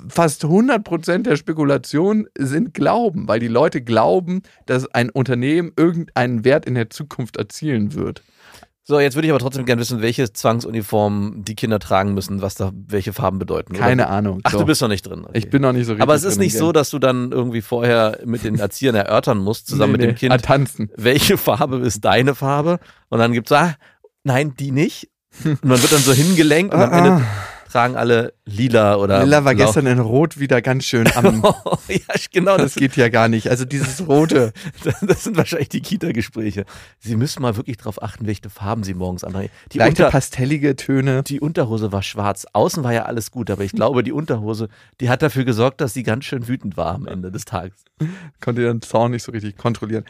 [0.10, 6.65] Fast 100% der Spekulationen sind Glauben, weil die Leute glauben, dass ein Unternehmen irgendeinen Wert
[6.65, 8.23] in der Zukunft erzielen wird.
[8.84, 12.56] So, jetzt würde ich aber trotzdem gerne wissen, welche Zwangsuniformen die Kinder tragen müssen, was
[12.56, 13.73] da welche Farben bedeuten.
[13.75, 13.82] oder?
[13.86, 14.39] Keine Ahnung.
[14.43, 14.58] Ach, So.
[14.60, 15.19] du bist noch nicht drin.
[15.23, 15.38] Okay.
[15.38, 16.01] Ich bin noch nicht so richtig.
[16.01, 19.67] aber es ist nicht so, dass du dann irgendwie vorher mit den Erziehern erörtern musst,
[19.67, 20.15] zusammen Nee, mit dem nee.
[20.15, 20.89] Kind, Ah, tanzen.
[20.97, 22.80] welche Farbe ist deine Farbe?
[23.10, 23.75] Und dann gibt's, ah,
[24.23, 25.10] nein, die nicht.
[25.45, 27.21] Und man wird dann so hingelenkt und am Ende
[27.72, 29.66] tragen alle lila oder Lilla war blau.
[29.66, 31.42] gestern in Rot wieder ganz schön am.
[31.88, 32.00] ja,
[32.32, 33.50] genau, Das das, geht ja gar nicht.
[33.50, 34.52] Also dieses Rote.
[35.02, 36.66] das sind wahrscheinlich die Kita-Gespräche.
[37.00, 39.50] Sie müssen mal wirklich darauf achten, welche Farben sie morgens antragen.
[39.72, 41.24] Die, Leichte Unter, pastellige Töne.
[41.24, 42.46] die Unterhose war schwarz.
[42.52, 44.68] Außen war ja alles gut, aber ich glaube, die Unterhose,
[45.00, 47.84] die hat dafür gesorgt, dass sie ganz schön wütend war am Ende des Tages.
[48.42, 50.04] Konnte den Zaun nicht so richtig kontrollieren.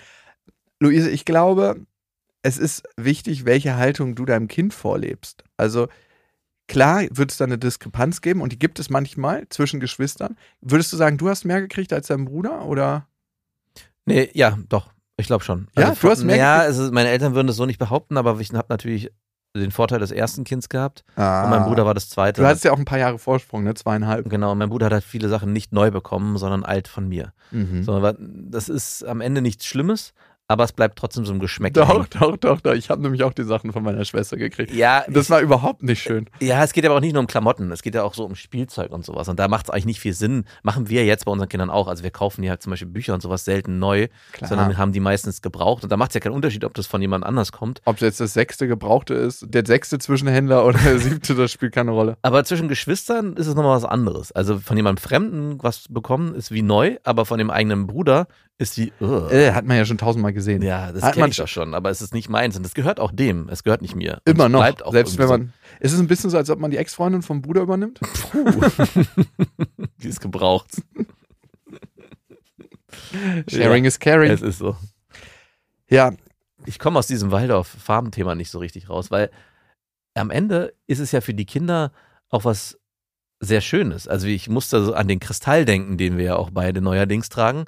[0.80, 1.76] Luise, ich glaube,
[2.42, 5.44] es ist wichtig, welche Haltung du deinem Kind vorlebst.
[5.58, 5.88] Also
[6.68, 10.38] klar wird es da eine Diskrepanz geben und die gibt es manchmal zwischen Geschwistern.
[10.62, 13.08] Würdest du sagen, du hast mehr gekriegt als dein Bruder oder?
[14.06, 14.90] Nee, ja, doch.
[15.18, 15.68] Ich glaube schon.
[15.78, 18.54] Ja, du hast mehr Ja, also meine Eltern würden das so nicht behaupten, aber ich
[18.54, 19.12] habe natürlich
[19.56, 21.04] den Vorteil des ersten Kinds gehabt.
[21.16, 22.42] Ah, Und mein Bruder war das zweite.
[22.42, 23.74] Du hattest ja auch ein paar Jahre Vorsprung, ne?
[23.74, 24.30] Zweieinhalb.
[24.30, 27.34] Genau, mein Bruder hat halt viele Sachen nicht neu bekommen, sondern alt von mir.
[27.52, 27.84] Mhm.
[27.84, 30.14] So, das ist am Ende nichts Schlimmes,
[30.52, 31.74] aber es bleibt trotzdem so ein Geschmäck.
[31.74, 32.74] Doch, doch, doch, doch.
[32.74, 34.72] Ich habe nämlich auch die Sachen von meiner Schwester gekriegt.
[34.74, 36.30] Ja, Das war überhaupt nicht schön.
[36.40, 38.36] ja, es geht aber auch nicht nur um Klamotten, es geht ja auch so um
[38.36, 39.28] Spielzeug und sowas.
[39.30, 40.46] Und da macht es eigentlich nicht viel Sinn.
[40.64, 41.88] Machen wir jetzt bei unseren Kindern auch.
[41.88, 44.50] Also wir kaufen ja zum Beispiel Bücher und sowas selten neu, Klar.
[44.50, 45.84] sondern haben die meistens gebraucht.
[45.84, 47.82] Und da macht es ja keinen Unterschied, ob das von jemand anders kommt.
[47.86, 51.92] Ob jetzt das sechste Gebrauchte ist, der sechste Zwischenhändler oder der siebte, das spielt keine
[51.92, 52.18] Rolle.
[52.22, 54.32] Aber zwischen Geschwistern ist es nochmal was anderes.
[54.32, 58.78] Also von jemandem Fremden was bekommen, ist wie neu, aber von dem eigenen Bruder ist
[58.78, 59.32] wie, ugh.
[59.32, 60.62] Äh, hat man ja schon tausendmal gesehen.
[60.62, 62.74] Ja, das Hat kenne man ich doch schon, aber es ist nicht meins und es
[62.74, 63.50] gehört auch dem.
[63.50, 64.22] Es gehört nicht mir.
[64.26, 64.60] Immer noch.
[64.60, 65.54] Bleibt auch Selbst wenn man.
[65.80, 68.00] Ist es ein bisschen so, als ob man die Ex-Freundin vom Bruder übernimmt?
[68.32, 68.44] so.
[69.98, 70.82] Die ist gebraucht.
[73.48, 74.32] Sharing ja, is caring.
[74.32, 74.76] Es ist so.
[75.90, 76.14] Ja,
[76.66, 79.32] Ich komme aus diesem Waldorf-Farbenthema nicht so richtig raus, weil
[80.14, 81.92] am Ende ist es ja für die Kinder
[82.30, 82.80] auch was
[83.40, 84.08] sehr Schönes.
[84.08, 87.66] Also ich musste so an den Kristall denken, den wir ja auch beide neuerdings tragen.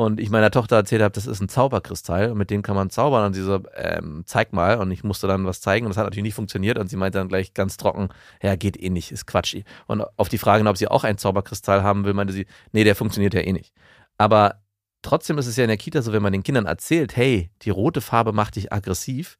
[0.00, 2.88] Und ich meiner Tochter erzählt habe, das ist ein Zauberkristall und mit dem kann man
[2.88, 3.26] zaubern.
[3.26, 4.78] Und sie so, ähm, zeig mal.
[4.78, 6.78] Und ich musste dann was zeigen und das hat natürlich nicht funktioniert.
[6.78, 8.08] Und sie meinte dann gleich ganz trocken,
[8.40, 9.56] ja, geht eh nicht, ist Quatsch.
[9.88, 12.94] Und auf die Frage, ob sie auch einen Zauberkristall haben will, meinte sie, nee, der
[12.94, 13.74] funktioniert ja eh nicht.
[14.18, 14.62] Aber
[15.02, 17.70] trotzdem ist es ja in der Kita so, wenn man den Kindern erzählt, hey, die
[17.70, 19.36] rote Farbe macht dich aggressiv,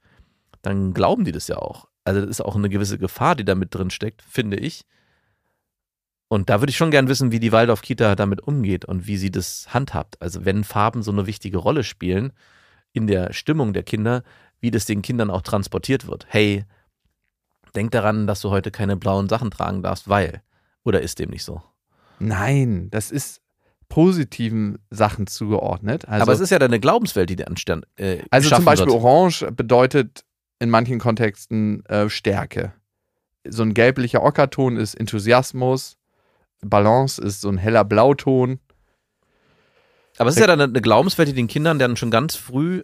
[0.62, 1.87] dann glauben die das ja auch.
[2.03, 4.87] Also das ist auch eine gewisse Gefahr, die da mit drin steckt, finde ich.
[6.29, 9.31] Und da würde ich schon gern wissen, wie die Waldorf-Kita damit umgeht und wie sie
[9.31, 10.21] das handhabt.
[10.21, 12.33] Also wenn Farben so eine wichtige Rolle spielen
[12.93, 14.23] in der Stimmung der Kinder,
[14.61, 16.27] wie das den Kindern auch transportiert wird.
[16.29, 16.64] Hey,
[17.75, 20.43] denk daran, dass du heute keine blauen Sachen tragen darfst, weil.
[20.85, 21.62] Oder ist dem nicht so?
[22.21, 23.41] nein, das ist
[23.88, 26.07] positiven Sachen zugeordnet.
[26.09, 27.87] Also, Aber es ist ja dann eine Glaubenswelt, die der anstand.
[27.97, 29.03] Äh, also zum Beispiel wird.
[29.03, 30.25] Orange bedeutet
[30.59, 32.73] in manchen Kontexten äh, Stärke.
[33.49, 35.97] So ein gelblicher Ockerton ist Enthusiasmus.
[36.62, 38.59] Balance ist so ein heller Blauton.
[40.18, 42.83] Aber es ist ja dann eine Glaubenswelt, die den Kindern dann schon ganz früh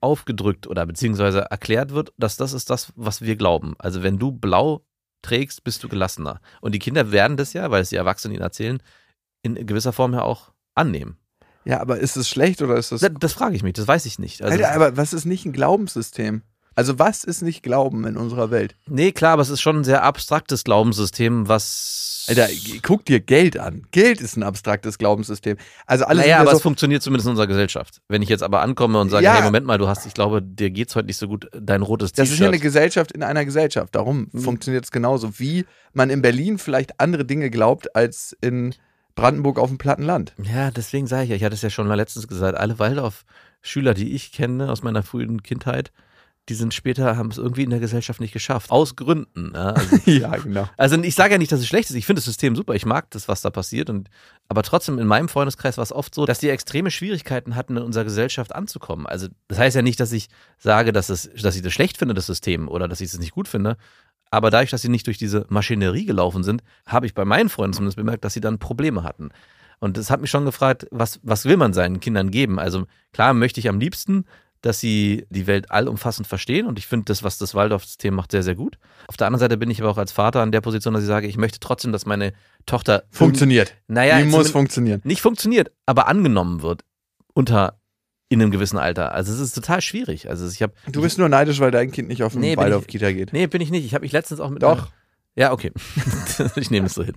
[0.00, 3.74] aufgedrückt oder beziehungsweise erklärt wird, dass das ist das, was wir glauben.
[3.78, 4.82] Also wenn du blau
[5.22, 6.40] trägst, bist du gelassener.
[6.60, 8.82] Und die Kinder werden das ja, weil es die Erwachsenen ihnen erzählen,
[9.42, 11.16] in gewisser Form ja auch annehmen.
[11.64, 13.00] Ja, aber ist es schlecht oder ist es.
[13.00, 14.42] Das, das frage ich mich, das weiß ich nicht.
[14.42, 16.42] Also, Alter, aber was ist nicht ein Glaubenssystem?
[16.76, 18.76] Also, was ist nicht Glauben in unserer Welt?
[18.86, 22.15] nee, klar, aber es ist schon ein sehr abstraktes Glaubenssystem, was.
[22.28, 22.48] Alter,
[22.82, 23.82] guck dir Geld an.
[23.92, 25.56] Geld ist ein abstraktes Glaubenssystem.
[25.86, 28.00] Also, alles naja, aber ja es so, funktioniert zumindest in unserer Gesellschaft.
[28.08, 29.34] Wenn ich jetzt aber ankomme und sage, Ja.
[29.36, 32.12] hey, Moment mal, du hast, ich glaube, dir geht's heute nicht so gut, dein rotes
[32.12, 32.62] Das ist ja eine T-Shirt.
[32.62, 33.94] Gesellschaft in einer Gesellschaft.
[33.94, 34.40] Darum Mhm.
[34.40, 38.74] funktioniert es genauso, wie man in Berlin vielleicht andere Dinge glaubt als in
[39.14, 40.34] Brandenburg auf dem platten Land.
[40.42, 43.94] Ja, deswegen sage ich ja, ich hatte es ja schon mal letztens gesagt, alle Waldorf-Schüler,
[43.94, 45.90] die ich kenne aus meiner frühen Kindheit,
[46.48, 48.70] die sind später, haben es irgendwie in der Gesellschaft nicht geschafft.
[48.70, 49.52] Aus Gründen.
[49.54, 50.68] Ja, also, ja, genau.
[50.76, 51.96] also ich sage ja nicht, dass es schlecht ist.
[51.96, 52.74] Ich finde das System super.
[52.74, 53.90] Ich mag das, was da passiert.
[53.90, 54.08] Und,
[54.48, 57.82] aber trotzdem, in meinem Freundeskreis war es oft so, dass die extreme Schwierigkeiten hatten, in
[57.82, 59.06] unserer Gesellschaft anzukommen.
[59.06, 60.28] Also das heißt ja nicht, dass ich
[60.58, 63.32] sage, dass, es, dass ich das schlecht finde, das System, oder dass ich es nicht
[63.32, 63.76] gut finde.
[64.30, 67.74] Aber dadurch, dass sie nicht durch diese Maschinerie gelaufen sind, habe ich bei meinen Freunden
[67.74, 69.30] zumindest bemerkt, dass sie dann Probleme hatten.
[69.78, 72.58] Und das hat mich schon gefragt, was, was will man seinen Kindern geben?
[72.58, 74.24] Also klar möchte ich am liebsten,
[74.66, 76.66] dass sie die Welt allumfassend verstehen.
[76.66, 78.78] Und ich finde das, was das Waldorf-System macht, sehr, sehr gut.
[79.08, 81.08] Auf der anderen Seite bin ich aber auch als Vater an der Position, dass ich
[81.08, 82.32] sage, ich möchte trotzdem, dass meine
[82.66, 83.74] Tochter Funktioniert.
[83.88, 85.00] Naja, Die muss funktionieren.
[85.04, 86.82] nicht funktioniert, aber angenommen wird
[87.34, 87.80] unter
[88.28, 89.12] in einem gewissen Alter.
[89.12, 90.28] Also es ist total schwierig.
[90.28, 92.88] Also ich habe Du bist nur neidisch, weil dein Kind nicht auf den Nee, Waldorf
[92.88, 93.32] Kita geht.
[93.32, 93.84] Nee, bin ich nicht.
[93.86, 94.78] Ich habe mich letztens auch mit Doch.
[94.78, 94.88] einer-
[95.36, 95.70] Ja, okay.
[96.56, 97.14] ich nehme es so hin.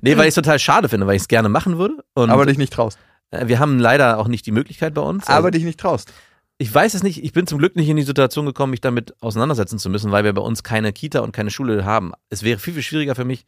[0.00, 2.02] nee, weil ich es total schade finde, weil ich es gerne machen würde.
[2.14, 2.98] Und aber dich nicht traust.
[3.30, 5.26] Äh, wir haben leider auch nicht die Möglichkeit bei uns.
[5.26, 6.12] Aber Also, dich nicht traust.
[6.58, 7.22] ich weiß es nicht.
[7.22, 10.24] Ich bin zum Glück nicht in die Situation gekommen, mich damit auseinandersetzen zu müssen, weil
[10.24, 12.12] wir bei uns keine Kita und keine Schule haben.
[12.30, 13.46] Es wäre viel, viel schwieriger für mich,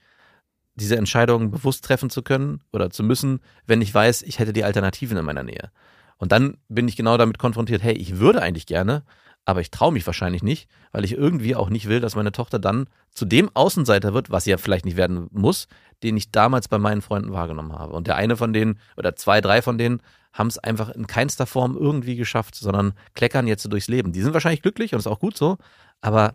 [0.75, 4.65] diese Entscheidung bewusst treffen zu können oder zu müssen, wenn ich weiß, ich hätte die
[4.65, 5.71] Alternativen in meiner Nähe.
[6.17, 9.05] Und dann bin ich genau damit konfrontiert, hey, ich würde eigentlich gerne,
[9.45, 12.59] aber ich traue mich wahrscheinlich nicht, weil ich irgendwie auch nicht will, dass meine Tochter
[12.59, 15.69] dann zu dem Außenseiter wird, was sie ja vielleicht nicht werden muss,
[16.03, 17.93] den ich damals bei meinen Freunden wahrgenommen habe.
[17.95, 21.47] Und der eine von denen oder zwei, drei von denen haben es einfach in keinster
[21.47, 24.13] Form irgendwie geschafft, sondern kleckern jetzt so durchs Leben.
[24.13, 25.59] Die sind wahrscheinlich glücklich und ist auch gut so,
[26.01, 26.35] aber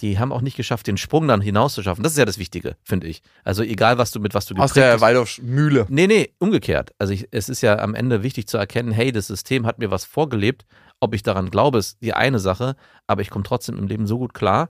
[0.00, 2.02] die haben auch nicht geschafft, den Sprung dann hinauszuschaffen.
[2.02, 3.22] Das ist ja das Wichtige, finde ich.
[3.44, 5.00] Also egal, was du mit was du Aus der.
[5.00, 5.86] Waldorfmühle.
[5.88, 6.92] Nee, nee, umgekehrt.
[6.98, 9.90] Also ich, es ist ja am Ende wichtig zu erkennen, hey, das System hat mir
[9.90, 10.66] was vorgelebt.
[11.00, 14.18] Ob ich daran glaube, ist die eine Sache, aber ich komme trotzdem im Leben so
[14.18, 14.68] gut klar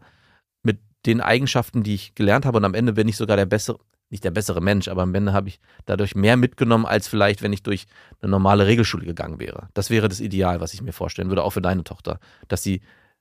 [0.62, 3.78] mit den Eigenschaften, die ich gelernt habe und am Ende bin ich sogar der bessere,
[4.10, 7.52] nicht der bessere Mensch, aber am Ende habe ich dadurch mehr mitgenommen, als vielleicht, wenn
[7.52, 7.86] ich durch
[8.20, 9.68] eine normale Regelschule gegangen wäre.
[9.74, 12.18] Das wäre das Ideal, was ich mir vorstellen würde, auch für deine Tochter.
[12.48, 12.80] Dass sie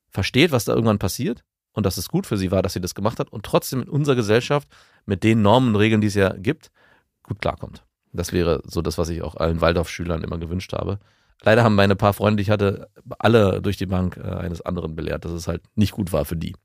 [0.10, 1.44] versteht, was da irgendwann passiert
[1.76, 3.90] und dass es gut für sie war, dass sie das gemacht hat und trotzdem in
[3.90, 4.68] unserer Gesellschaft
[5.06, 6.72] mit den Normen und Regeln, die es ja gibt,
[7.22, 7.84] gut klarkommt.
[8.14, 11.00] Das wäre so das, was ich auch allen Waldorf-Schülern immer gewünscht habe.
[11.44, 14.96] Leider haben meine paar Freunde, die ich hatte, alle durch die Bank äh, eines anderen
[14.96, 16.56] belehrt, dass es halt nicht gut war für die.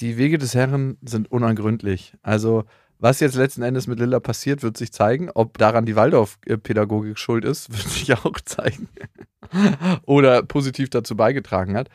[0.00, 2.14] Die Wege des Herrn sind unergründlich.
[2.22, 2.64] Also,
[2.98, 5.30] was jetzt letzten Endes mit Lilla passiert, wird sich zeigen.
[5.34, 8.88] Ob daran die Waldorf-Pädagogik schuld ist, wird sich auch zeigen.
[10.04, 11.88] Oder positiv dazu beigetragen hat.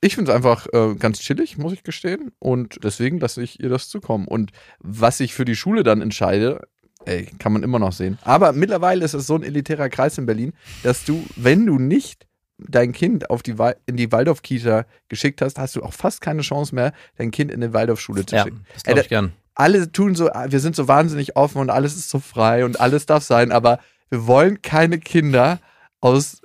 [0.00, 2.32] Ich finde es einfach äh, ganz chillig, muss ich gestehen.
[2.38, 4.26] Und deswegen lasse ich ihr das zukommen.
[4.26, 6.66] Und was ich für die Schule dann entscheide,
[7.06, 8.18] Ey, kann man immer noch sehen.
[8.22, 12.26] Aber mittlerweile ist es so ein elitärer Kreis in Berlin, dass du, wenn du nicht
[12.58, 16.42] dein Kind auf die Wa- in die Waldorf-Kita geschickt hast, hast du auch fast keine
[16.42, 18.66] Chance mehr, dein Kind in eine Waldorfschule zu Ja, schicken.
[18.74, 19.32] das Ey, ich gern.
[19.54, 22.78] alle tun so, ah, wir sind so wahnsinnig offen und alles ist so frei und
[22.80, 23.78] alles darf sein, aber
[24.10, 25.58] wir wollen keine Kinder
[26.02, 26.42] aus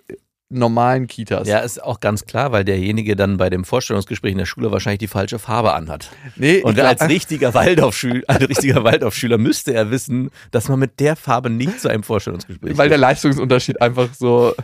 [0.55, 1.47] normalen Kitas.
[1.47, 4.99] Ja, ist auch ganz klar, weil derjenige dann bei dem Vorstellungsgespräch in der Schule wahrscheinlich
[4.99, 6.09] die falsche Farbe anhat.
[6.35, 11.15] Nee, Und als richtiger Waldorfschüler, als richtiger Waldorfschüler müsste er wissen, dass man mit der
[11.15, 12.97] Farbe nicht zu einem Vorstellungsgespräch weil der.
[12.97, 14.55] Leistungsunterschied einfach so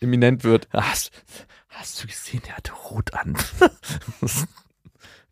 [0.00, 0.68] eminent wird.
[0.72, 1.10] hast,
[1.68, 3.36] hast du gesehen, der hatte rot an.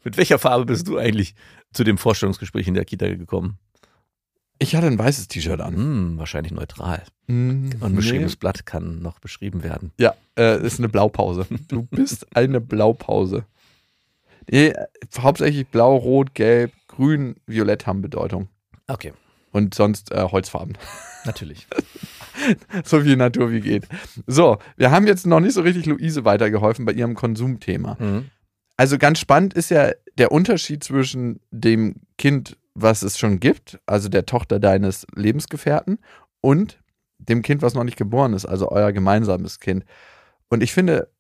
[0.05, 1.35] mit welcher Farbe bist du eigentlich
[1.73, 3.59] zu dem Vorstellungsgespräch in der Kita gekommen?
[4.63, 5.75] Ich hatte ein weißes T-Shirt an.
[5.75, 7.03] Hm, wahrscheinlich neutral.
[7.27, 7.97] Mm, Und ein nee.
[7.97, 9.91] beschriebenes Blatt kann noch beschrieben werden.
[9.99, 11.47] Ja, äh, ist eine Blaupause.
[11.69, 13.45] Du bist eine Blaupause.
[14.51, 14.75] Nee,
[15.19, 18.49] hauptsächlich blau, rot, gelb, grün, violett haben Bedeutung.
[18.87, 19.13] Okay,
[19.53, 20.77] Und sonst äh, Holzfarben.
[21.25, 21.67] natürlich.
[22.85, 23.87] so viel Natur wie geht.
[24.27, 27.97] So, wir haben jetzt noch nicht so richtig Luise weitergeholfen bei ihrem Konsumthema.
[27.99, 28.31] Mhm.
[28.77, 34.09] Also ganz spannend ist ja der Unterschied zwischen dem Kind, was es schon gibt, also
[34.09, 35.99] der Tochter deines Lebensgefährten,
[36.41, 36.79] und
[37.19, 39.85] dem Kind, was noch nicht geboren ist, also euer gemeinsames Kind.
[40.49, 41.11] Und ich finde,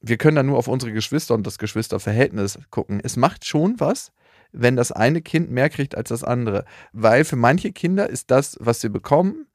[0.00, 3.00] wir können da nur auf unsere Geschwister und das Geschwisterverhältnis gucken.
[3.02, 4.12] Es macht schon was,
[4.52, 6.64] wenn das eine Kind mehr kriegt als das andere.
[6.92, 9.46] Weil für manche Kinder ist das, was sie bekommen,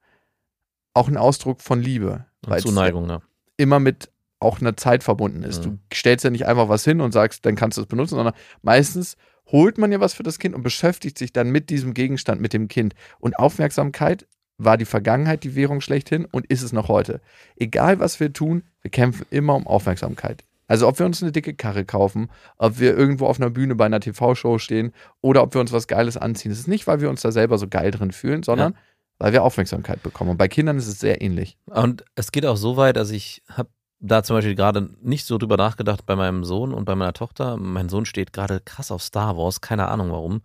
[0.94, 2.26] auch ein Ausdruck von Liebe.
[2.44, 3.22] Und Weil es Zuneigung, ja.
[3.56, 5.66] immer mit auch einer Zeit verbunden ist.
[5.66, 5.80] Mhm.
[5.90, 8.34] Du stellst ja nicht einfach was hin und sagst, dann kannst du es benutzen, sondern
[8.62, 9.16] meistens
[9.50, 12.52] holt man ja was für das Kind und beschäftigt sich dann mit diesem Gegenstand, mit
[12.52, 12.94] dem Kind.
[13.18, 14.26] Und Aufmerksamkeit
[14.58, 17.20] war die Vergangenheit die Währung schlechthin und ist es noch heute.
[17.56, 20.44] Egal was wir tun, wir kämpfen immer um Aufmerksamkeit.
[20.66, 23.86] Also ob wir uns eine dicke Karre kaufen, ob wir irgendwo auf einer Bühne bei
[23.86, 26.52] einer TV-Show stehen oder ob wir uns was Geiles anziehen.
[26.52, 28.76] Es ist nicht, weil wir uns da selber so geil drin fühlen, sondern
[29.18, 30.32] weil wir Aufmerksamkeit bekommen.
[30.32, 31.56] Und bei Kindern ist es sehr ähnlich.
[31.66, 35.38] Und es geht auch so weit, dass ich habe da zum Beispiel gerade nicht so
[35.38, 37.56] drüber nachgedacht bei meinem Sohn und bei meiner Tochter.
[37.56, 40.42] Mein Sohn steht gerade krass auf Star Wars, keine Ahnung warum.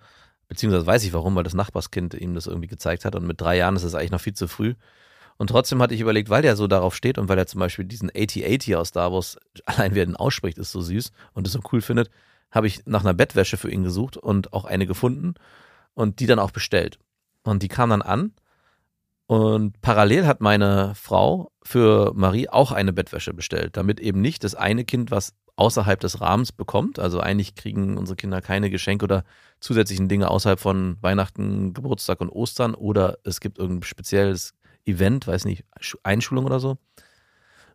[0.47, 3.57] Beziehungsweise weiß ich warum, weil das Nachbarskind ihm das irgendwie gezeigt hat und mit drei
[3.57, 4.73] Jahren ist es eigentlich noch viel zu früh.
[5.37, 7.85] Und trotzdem hatte ich überlegt, weil der so darauf steht und weil er zum Beispiel
[7.85, 11.59] diesen AT-80 aus Star Wars, allein wer den ausspricht, ist so süß und es so
[11.71, 12.09] cool findet,
[12.51, 15.35] habe ich nach einer Bettwäsche für ihn gesucht und auch eine gefunden
[15.95, 16.99] und die dann auch bestellt.
[17.43, 18.33] Und die kam dann an
[19.27, 24.55] und parallel hat meine Frau für Marie auch eine Bettwäsche bestellt, damit eben nicht das
[24.55, 26.99] eine Kind, was außerhalb des Rahmens bekommt.
[26.99, 29.23] Also eigentlich kriegen unsere Kinder keine Geschenke oder
[29.59, 34.53] zusätzlichen Dinge außerhalb von Weihnachten, Geburtstag und Ostern oder es gibt irgendein spezielles
[34.86, 36.77] Event, weiß nicht, Schu- Einschulung oder so.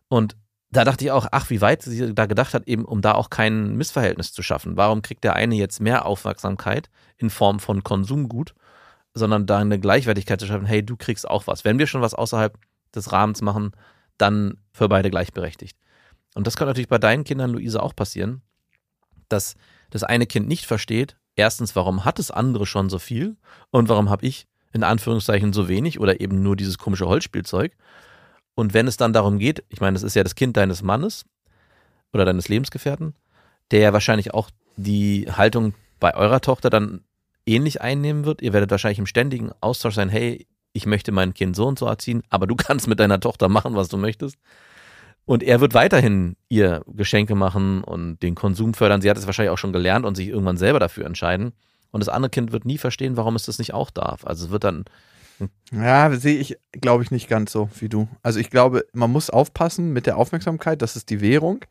[0.07, 0.35] Und
[0.71, 3.31] da dachte ich auch, ach, wie weit sie da gedacht hat, eben um da auch
[3.31, 4.77] kein Missverhältnis zu schaffen.
[4.77, 8.53] Warum kriegt der eine jetzt mehr Aufmerksamkeit in Form von Konsumgut,
[9.13, 11.65] sondern da eine Gleichwertigkeit zu schaffen, hey, du kriegst auch was.
[11.65, 12.57] Wenn wir schon was außerhalb
[12.95, 13.71] des Rahmens machen,
[14.17, 15.77] dann für beide gleichberechtigt.
[16.35, 18.41] Und das kann natürlich bei deinen Kindern, Luise, auch passieren,
[19.29, 19.55] dass
[19.89, 23.37] das eine Kind nicht versteht, erstens, warum hat das andere schon so viel
[23.71, 27.75] und warum habe ich in Anführungszeichen so wenig oder eben nur dieses komische Holzspielzeug.
[28.53, 31.25] Und wenn es dann darum geht, ich meine, das ist ja das Kind deines Mannes
[32.13, 33.15] oder deines Lebensgefährten,
[33.71, 37.01] der ja wahrscheinlich auch die Haltung bei eurer Tochter dann
[37.49, 38.41] ähnlich einnehmen wird.
[38.41, 41.87] Ihr werdet wahrscheinlich im ständigen Austausch sein, hey, ich möchte mein Kind so und so
[41.87, 44.37] erziehen, aber du kannst mit deiner Tochter machen, was du möchtest.
[45.25, 49.01] Und er wird weiterhin ihr Geschenke machen und den Konsum fördern.
[49.01, 51.53] Sie hat es wahrscheinlich auch schon gelernt und sich irgendwann selber dafür entscheiden.
[51.91, 54.25] Und das andere Kind wird nie verstehen, warum es das nicht auch darf.
[54.25, 54.85] Also es wird dann,
[55.71, 58.07] Ja, sehe ich, glaube ich, nicht ganz so wie du.
[58.23, 61.63] Also ich glaube, man muss aufpassen mit der Aufmerksamkeit, das ist die Währung.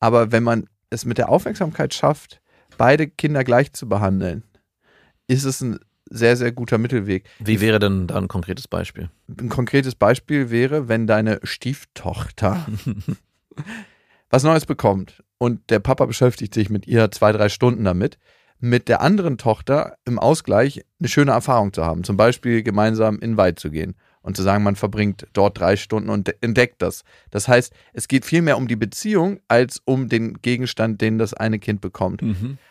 [0.00, 2.40] Aber wenn man es mit der Aufmerksamkeit schafft,
[2.76, 4.42] beide Kinder gleich zu behandeln,
[5.28, 7.28] ist es ein sehr, sehr guter Mittelweg.
[7.40, 9.10] wie wäre denn da ein konkretes Beispiel?
[9.28, 12.66] Ein konkretes Beispiel wäre, wenn deine Stieftochter
[14.30, 18.18] was Neues bekommt und der Papa beschäftigt sich mit ihr zwei, drei Stunden damit,
[18.58, 22.04] mit der anderen Tochter im Ausgleich eine schöne Erfahrung zu haben.
[22.04, 25.76] Zum Beispiel gemeinsam in den Wald zu gehen und zu sagen, man verbringt dort drei
[25.76, 27.04] Stunden und entdeckt das.
[27.30, 31.32] Das heißt, es geht viel mehr um die Beziehung als um den Gegenstand, den das
[31.32, 32.22] eine Kind bekommt.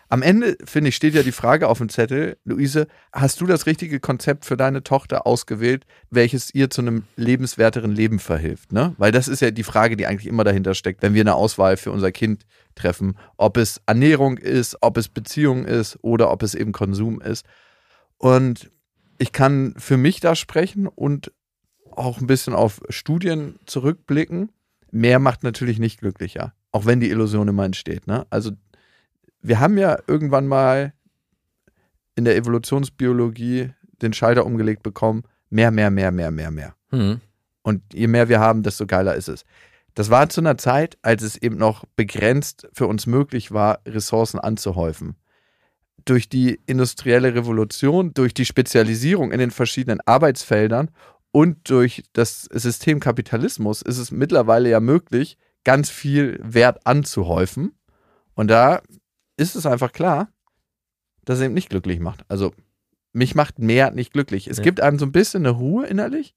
[0.10, 3.68] Am Ende, finde ich, steht ja die Frage auf dem Zettel, Luise, hast du das
[3.68, 8.74] richtige Konzept für deine Tochter ausgewählt, welches ihr zu einem lebenswerteren Leben verhilft?
[8.74, 8.94] Ne?
[8.98, 11.78] Weil das ist ja die Frage, die eigentlich immer dahinter steckt, wenn wir eine Auswahl
[11.78, 16.54] für unser Kind treffen, ob es Ernährung ist, ob es Beziehung ist oder ob es
[16.54, 17.46] eben Konsum ist.
[18.18, 18.70] Und
[19.18, 21.32] ich kann für mich da sprechen und
[21.98, 24.52] auch ein bisschen auf Studien zurückblicken.
[24.92, 28.08] Mehr macht natürlich nicht glücklicher, auch wenn die Illusion immer entsteht.
[28.08, 28.26] Ne?
[28.30, 28.52] Also
[29.42, 30.94] wir haben ja irgendwann mal
[32.16, 36.76] in der Evolutionsbiologie den Schalter umgelegt bekommen, mehr, mehr, mehr, mehr, mehr, mehr.
[36.90, 37.20] Hm.
[37.62, 39.46] Und je mehr wir haben, desto geiler ist es.
[39.96, 44.40] Das war zu einer Zeit, als es eben noch begrenzt für uns möglich war, Ressourcen
[44.40, 45.16] anzuhäufen.
[46.04, 50.92] Durch die industrielle Revolution, durch die Spezialisierung in den verschiedenen Arbeitsfeldern
[51.36, 57.74] und durch das System Kapitalismus ist es mittlerweile ja möglich, ganz viel Wert anzuhäufen.
[58.36, 58.82] Und da
[59.36, 60.30] ist es einfach klar,
[61.26, 62.24] dass es eben nicht glücklich macht.
[62.30, 62.54] Also
[63.12, 64.48] mich macht mehr nicht glücklich.
[64.48, 64.64] Es Ja.
[64.64, 66.36] gibt einem so ein bisschen eine Ruhe innerlich.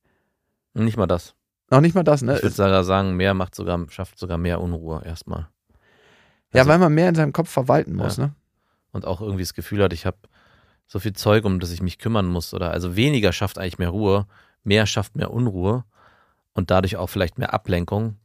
[0.74, 1.37] Nicht mal das.
[1.70, 2.34] Noch nicht mal das, ne?
[2.34, 5.48] Ich würde sogar sagen, mehr macht sogar, schafft sogar mehr Unruhe erstmal.
[6.52, 8.26] ja, also- weil man mehr in seinem Kopf verwalten muss, Ja.
[8.26, 8.34] ne?
[8.90, 10.16] Und auch irgendwie das Gefühl hat, ich habe
[10.88, 12.52] so viel Zeug, um das ich mich kümmern muss.
[12.52, 14.26] Oder also weniger schafft eigentlich mehr Ruhe,
[14.68, 15.85] mehr schafft mehr Unruhe
[16.52, 18.16] und dadurch auch vielleicht mehr Ablenkung.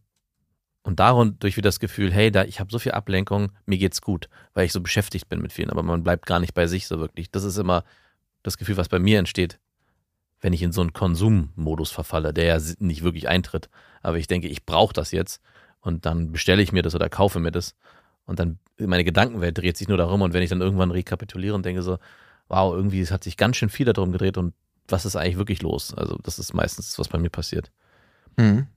[0.84, 4.28] Und dadurch wieder das Gefühl, hey, da ich habe so viel Ablenkung, mir geht's gut,
[4.54, 7.00] weil ich so beschäftigt bin mit vielen, aber man bleibt gar nicht bei sich so
[7.00, 7.32] wirklich.
[7.32, 7.86] Das ist immer
[8.44, 9.60] das Gefühl, was bei mir entsteht,
[10.42, 13.70] wenn ich in so einen Konsummodus verfalle, der ja nicht wirklich eintritt.
[14.02, 15.42] Aber ich denke, ich brauche das jetzt
[15.80, 17.76] und dann bestelle ich mir das oder kaufe mir das
[18.26, 21.66] und dann meine Gedankenwelt dreht sich nur darum und wenn ich dann irgendwann rekapituliere und
[21.66, 21.98] denke so,
[22.50, 24.54] wow, irgendwie hat sich ganz schön viel darum gedreht und
[24.88, 25.94] was ist eigentlich wirklich los?
[25.94, 27.72] Also das ist meistens, was bei mir passiert.
[28.38, 28.68] Mhm.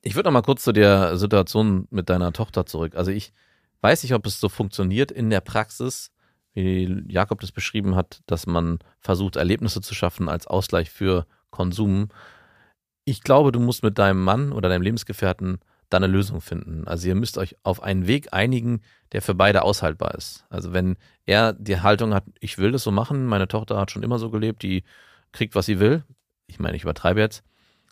[0.00, 2.94] Ich würde noch mal kurz zu der Situation mit deiner Tochter zurück.
[2.94, 3.32] Also ich
[3.80, 6.10] weiß nicht, ob es so funktioniert in der Praxis,
[6.52, 12.08] wie Jakob das beschrieben hat, dass man versucht, Erlebnisse zu schaffen als Ausgleich für Konsum.
[13.04, 16.86] Ich glaube, du musst mit deinem Mann oder deinem Lebensgefährten da eine Lösung finden.
[16.86, 18.80] Also ihr müsst euch auf einen Weg einigen,
[19.12, 20.44] der für beide aushaltbar ist.
[20.48, 24.02] Also wenn er die Haltung hat, ich will das so machen, meine Tochter hat schon
[24.02, 24.84] immer so gelebt, die
[25.32, 26.04] kriegt, was sie will.
[26.46, 27.42] Ich meine, ich übertreibe jetzt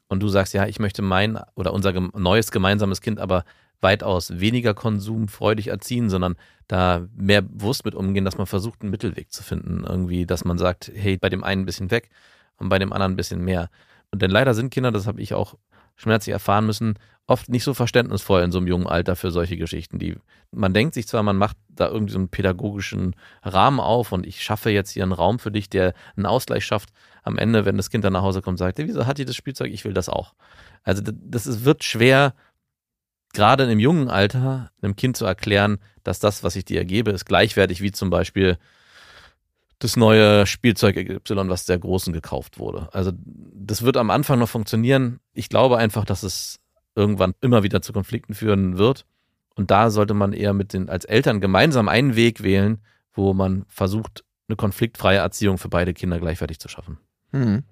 [0.08, 3.44] und du sagst, ja, ich möchte mein oder unser neues gemeinsames Kind aber
[3.80, 6.36] weitaus weniger konsumfreudig erziehen, sondern
[6.68, 9.84] da mehr bewusst mit umgehen, dass man versucht, einen Mittelweg zu finden.
[9.84, 12.10] Irgendwie, dass man sagt, hey, bei dem einen ein bisschen weg
[12.56, 13.70] und bei dem anderen ein bisschen mehr.
[14.10, 15.56] Und denn leider sind Kinder, das habe ich auch
[15.96, 19.98] schmerzlich erfahren müssen, oft nicht so verständnisvoll in so einem jungen Alter für solche Geschichten.
[19.98, 20.16] Die,
[20.50, 24.42] man denkt sich zwar, man macht da irgendwie so einen pädagogischen Rahmen auf und ich
[24.42, 26.90] schaffe jetzt hier einen Raum für dich, der einen Ausgleich schafft.
[27.22, 29.36] Am Ende, wenn das Kind dann nach Hause kommt, sagt er, wieso hat die das
[29.36, 29.72] Spielzeug?
[29.72, 30.34] Ich will das auch.
[30.82, 32.34] Also das, ist, wird schwer,
[33.32, 37.12] gerade in einem jungen Alter einem Kind zu erklären, dass das, was ich dir gebe,
[37.12, 38.58] ist gleichwertig wie zum Beispiel
[39.82, 42.88] das neue Spielzeug Y, was der Großen gekauft wurde.
[42.92, 45.18] Also das wird am Anfang noch funktionieren.
[45.32, 46.60] Ich glaube einfach, dass es
[46.94, 49.06] irgendwann immer wieder zu Konflikten führen wird.
[49.54, 52.78] Und da sollte man eher mit den als Eltern gemeinsam einen Weg wählen,
[53.12, 56.98] wo man versucht, eine konfliktfreie Erziehung für beide Kinder gleichwertig zu schaffen.
[57.32, 57.64] Mhm.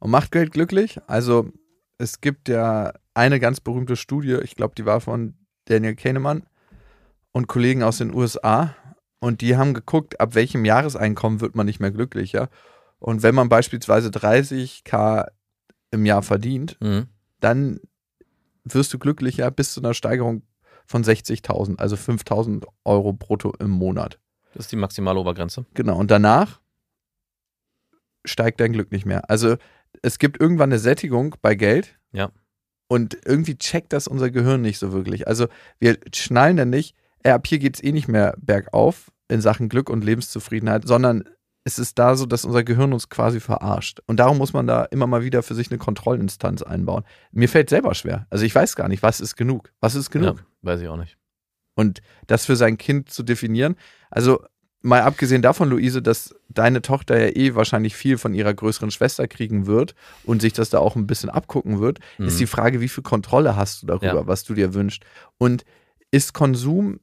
[0.00, 1.00] Und macht Geld glücklich?
[1.06, 1.50] Also
[1.98, 5.34] es gibt ja eine ganz berühmte Studie, ich glaube, die war von
[5.66, 6.42] Daniel Kahneman
[7.32, 8.74] und Kollegen aus den USA.
[9.24, 12.50] Und die haben geguckt, ab welchem Jahreseinkommen wird man nicht mehr glücklicher.
[12.98, 15.28] Und wenn man beispielsweise 30k
[15.90, 17.06] im Jahr verdient, Mhm.
[17.40, 17.80] dann
[18.64, 20.42] wirst du glücklicher bis zu einer Steigerung
[20.84, 24.18] von 60.000, also 5.000 Euro brutto im Monat.
[24.52, 25.64] Das ist die maximale Obergrenze.
[25.72, 26.60] Genau, und danach
[28.26, 29.30] steigt dein Glück nicht mehr.
[29.30, 29.56] Also
[30.02, 31.98] es gibt irgendwann eine Sättigung bei Geld.
[32.12, 32.30] Ja.
[32.88, 35.26] Und irgendwie checkt das unser Gehirn nicht so wirklich.
[35.26, 35.46] Also
[35.78, 39.88] wir schnallen dann nicht, ab hier geht es eh nicht mehr bergauf in Sachen Glück
[39.90, 41.24] und Lebenszufriedenheit, sondern
[41.66, 44.00] es ist da so, dass unser Gehirn uns quasi verarscht.
[44.06, 47.04] Und darum muss man da immer mal wieder für sich eine Kontrollinstanz einbauen.
[47.32, 48.26] Mir fällt selber schwer.
[48.28, 49.72] Also ich weiß gar nicht, was ist genug?
[49.80, 50.36] Was ist genug?
[50.38, 51.16] Ja, weiß ich auch nicht.
[51.74, 53.76] Und das für sein Kind zu definieren.
[54.10, 54.44] Also
[54.82, 59.26] mal abgesehen davon, Luise, dass deine Tochter ja eh wahrscheinlich viel von ihrer größeren Schwester
[59.26, 62.26] kriegen wird und sich das da auch ein bisschen abgucken wird, Mhm.
[62.26, 64.26] ist die Frage, wie viel Kontrolle hast du darüber, Ja.
[64.26, 65.02] was du dir wünschst.
[65.38, 65.64] Und
[66.10, 67.00] ist Konsum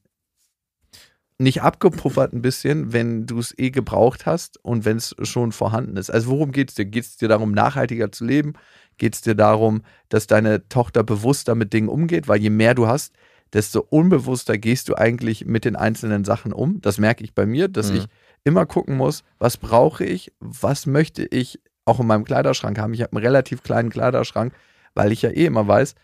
[1.41, 5.97] nicht abgepuffert ein bisschen, wenn du es eh gebraucht hast und wenn es schon vorhanden
[5.97, 6.09] ist?
[6.09, 6.85] Also worum geht es dir?
[6.85, 8.53] Geht es dir darum, nachhaltiger zu leben?
[8.97, 12.27] Geht es dir darum, dass deine Tochter bewusster mit Dingen umgeht?
[12.27, 13.13] Weil je mehr du hast,
[13.53, 16.79] desto unbewusster gehst du eigentlich mit den einzelnen Sachen um.
[16.81, 17.97] Das merke ich bei mir, dass Mhm.
[17.97, 18.07] ich
[18.43, 22.93] immer gucken muss, was brauche ich, was möchte ich auch in meinem Kleiderschrank haben.
[22.93, 24.53] Ich habe einen relativ kleinen Kleiderschrank,
[24.93, 25.95] weil ich ja eh immer weiß,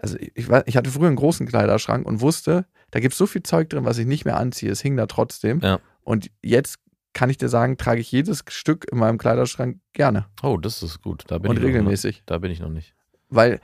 [0.00, 3.42] also ich, ich hatte früher einen großen Kleiderschrank und wusste, da gibt es so viel
[3.42, 4.70] Zeug drin, was ich nicht mehr anziehe.
[4.70, 5.58] Es hing da trotzdem.
[5.60, 5.80] Ja.
[6.04, 6.76] Und jetzt
[7.12, 11.02] kann ich dir sagen, trage ich jedes Stück in meinem Kleiderschrank gerne Oh, das ist
[11.02, 11.24] gut.
[11.26, 12.22] Da bin und ich noch- regelmäßig.
[12.24, 12.94] Da bin ich noch nicht.
[13.30, 13.58] Weil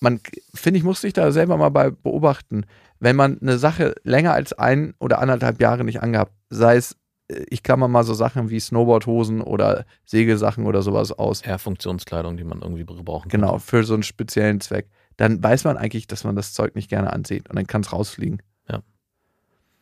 [0.00, 0.20] man,
[0.54, 2.64] finde ich, muss sich da selber mal bei beobachten.
[2.98, 6.96] Wenn man eine Sache länger als ein oder anderthalb Jahre nicht angehabt, sei es,
[7.28, 12.38] äh, ich klammer mal so Sachen wie Snowboardhosen oder Segelsachen oder sowas aus, Eher Funktionskleidung,
[12.38, 13.40] die man irgendwie brauchen kann.
[13.40, 16.88] genau, für so einen speziellen Zweck, dann weiß man eigentlich, dass man das Zeug nicht
[16.88, 18.42] gerne ansieht und dann kann es rausfliegen.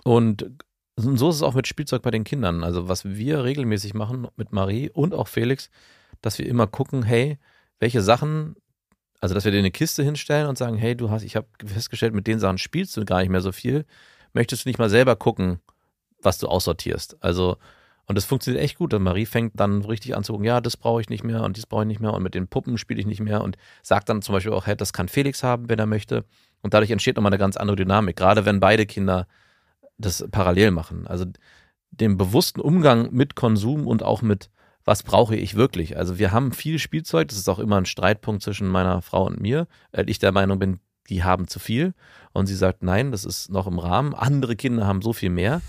[0.05, 0.51] Und
[0.97, 2.65] so ist es auch mit Spielzeug bei den Kindern.
[2.65, 5.71] Also was wir regelmäßig machen mit Marie und auch Felix,
[6.23, 7.39] dass wir immer gucken, hey,
[7.79, 8.57] welche Sachen,
[9.21, 12.15] also dass wir dir eine Kiste hinstellen und sagen, hey, du hast, ich habe festgestellt,
[12.15, 13.85] mit den Sachen spielst du gar nicht mehr so viel.
[14.33, 15.61] Möchtest du nicht mal selber gucken,
[16.21, 17.23] was du aussortierst?
[17.23, 17.59] Also,
[18.09, 18.95] und das funktioniert echt gut.
[18.95, 21.59] Und Marie fängt dann richtig an zu gucken, ja, das brauche ich nicht mehr und
[21.59, 24.09] dies brauche ich nicht mehr und mit den Puppen spiele ich nicht mehr und sagt
[24.09, 26.25] dann zum Beispiel auch, hey, das kann Felix haben, wenn er möchte.
[26.63, 29.29] Und dadurch entsteht nochmal eine ganz andere Dynamik, gerade wenn beide Kinder
[29.99, 31.07] das parallel machen.
[31.07, 31.27] Also
[31.91, 34.49] den bewussten Umgang mit Konsum und auch mit,
[34.85, 35.99] was brauche ich wirklich.
[35.99, 39.39] Also wir haben viel Spielzeug, das ist auch immer ein Streitpunkt zwischen meiner Frau und
[39.39, 41.95] mir, weil ich der Meinung bin, die haben zu viel.
[42.33, 44.15] Und sie sagt, nein, das ist noch im Rahmen.
[44.15, 45.61] Andere Kinder haben so viel mehr.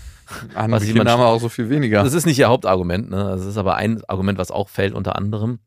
[0.54, 2.02] Andere Was Kinder haben auch so viel weniger.
[2.04, 3.24] Das ist nicht ihr Hauptargument, ne?
[3.36, 5.58] Das ist aber ein Argument, was auch fällt unter anderem.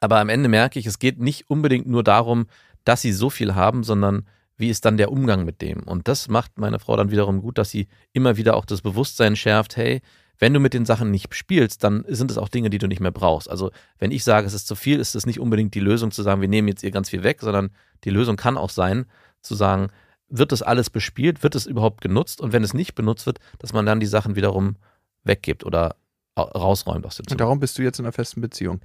[0.00, 2.46] Aber am Ende merke ich, es geht nicht unbedingt nur darum,
[2.84, 4.26] dass sie so viel haben, sondern
[4.56, 5.82] wie ist dann der Umgang mit dem?
[5.84, 9.36] Und das macht meine Frau dann wiederum gut, dass sie immer wieder auch das Bewusstsein
[9.36, 10.00] schärft, hey,
[10.38, 13.00] wenn du mit den Sachen nicht spielst, dann sind es auch Dinge, die du nicht
[13.00, 13.50] mehr brauchst.
[13.50, 16.22] Also wenn ich sage, es ist zu viel, ist es nicht unbedingt die Lösung zu
[16.22, 17.70] sagen, wir nehmen jetzt ihr ganz viel weg, sondern
[18.04, 19.06] die Lösung kann auch sein,
[19.42, 19.88] zu sagen,
[20.28, 22.40] wird das alles bespielt, wird es überhaupt genutzt?
[22.40, 24.76] Und wenn es nicht benutzt wird, dass man dann die Sachen wiederum
[25.24, 25.96] weggibt oder
[26.34, 27.38] au- rausräumt aus dem Und Zimmer.
[27.38, 28.80] darum bist du jetzt in einer festen Beziehung.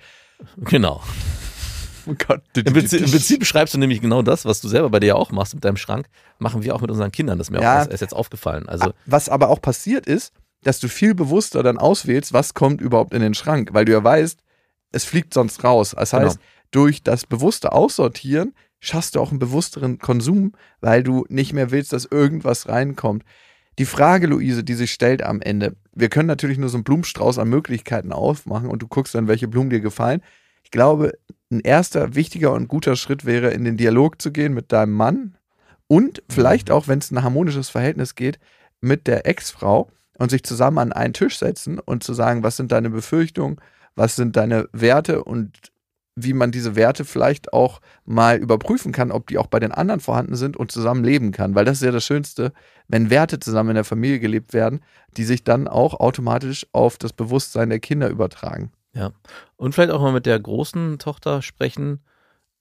[0.57, 1.01] Genau.
[2.05, 2.41] Oh Gott.
[2.57, 5.15] Im Prinzip, Im Prinzip beschreibst du nämlich genau das, was du selber bei dir ja
[5.15, 7.37] auch machst mit deinem Schrank, machen wir auch mit unseren Kindern.
[7.37, 7.75] Das ist mir Ja.
[7.75, 8.67] auch erst- erst jetzt aufgefallen.
[8.67, 10.33] Also Was aber auch passiert ist,
[10.63, 14.03] dass du viel bewusster dann auswählst, was kommt überhaupt in den Schrank, weil du ja
[14.03, 14.39] weißt,
[14.91, 15.95] es fliegt sonst raus.
[15.97, 16.23] Das Genau.
[16.23, 16.39] heißt,
[16.71, 21.93] durch das bewusste Aussortieren schaffst du auch einen bewussteren Konsum, weil du nicht mehr willst,
[21.93, 23.23] dass irgendwas reinkommt.
[23.79, 27.39] Die Frage, Luise, die sich stellt am Ende, wir können natürlich nur so einen Blumenstrauß
[27.39, 30.21] an Möglichkeiten aufmachen und du guckst dann, welche Blumen dir gefallen.
[30.63, 31.13] Ich glaube,
[31.51, 35.37] ein erster wichtiger und guter Schritt wäre, in den Dialog zu gehen mit deinem Mann
[35.87, 38.39] und vielleicht auch, wenn es ein harmonisches Verhältnis geht,
[38.81, 42.71] mit der Ex-Frau und sich zusammen an einen Tisch setzen und zu sagen, was sind
[42.71, 43.57] deine Befürchtungen,
[43.95, 45.73] was sind deine Werte und
[46.15, 49.99] wie man diese Werte vielleicht auch mal überprüfen kann, ob die auch bei den anderen
[49.99, 51.55] vorhanden sind und zusammen leben kann.
[51.55, 52.53] Weil das ist ja das Schönste,
[52.87, 54.81] wenn Werte zusammen in der Familie gelebt werden,
[55.17, 58.71] die sich dann auch automatisch auf das Bewusstsein der Kinder übertragen.
[58.93, 59.11] Ja.
[59.55, 62.01] Und vielleicht auch mal mit der großen Tochter sprechen.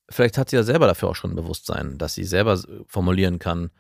[0.09, 3.71] Vielleicht hat sie ja selber dafür auch schon ein Bewusstsein, dass sie selber formulieren kann,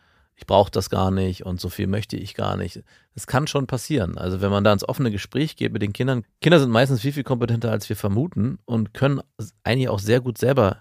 [0.42, 2.82] ich brauche das gar nicht und so viel möchte ich gar nicht.
[3.14, 4.18] Das kann schon passieren.
[4.18, 7.12] Also wenn man da ins offene Gespräch geht mit den Kindern, Kinder sind meistens viel,
[7.12, 9.20] viel kompetenter, als wir vermuten und können
[9.62, 10.78] eigentlich auch sehr gut selber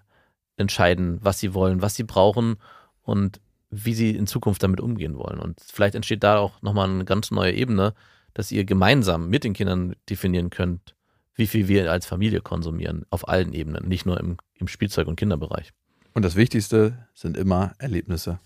[0.57, 2.55] entscheiden, was sie wollen, was sie brauchen
[3.03, 3.39] und
[3.69, 5.37] wie sie in Zukunft damit umgehen wollen.
[5.37, 7.93] Und vielleicht entsteht da auch nochmal eine ganz neue Ebene,
[8.33, 10.95] dass ihr gemeinsam mit den Kindern definieren könnt,
[11.35, 15.17] wie viel wir als Familie konsumieren, auf allen Ebenen, nicht nur im, im Spielzeug- und
[15.17, 15.71] Kinderbereich.
[16.13, 18.39] Und das Wichtigste sind immer Erlebnisse.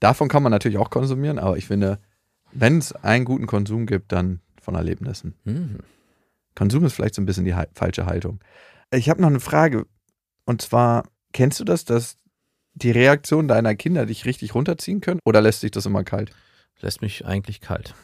[0.00, 1.98] Davon kann man natürlich auch konsumieren, aber ich finde,
[2.52, 5.34] wenn es einen guten Konsum gibt, dann von Erlebnissen.
[5.44, 5.78] Mhm.
[6.54, 8.40] Konsum ist vielleicht so ein bisschen die falsche Haltung.
[8.92, 9.86] Ich habe noch eine Frage.
[10.44, 12.16] Und zwar, kennst du das, dass
[12.74, 15.20] die Reaktion deiner Kinder dich richtig runterziehen können?
[15.24, 16.30] Oder lässt sich das immer kalt?
[16.80, 17.94] Lässt mich eigentlich kalt.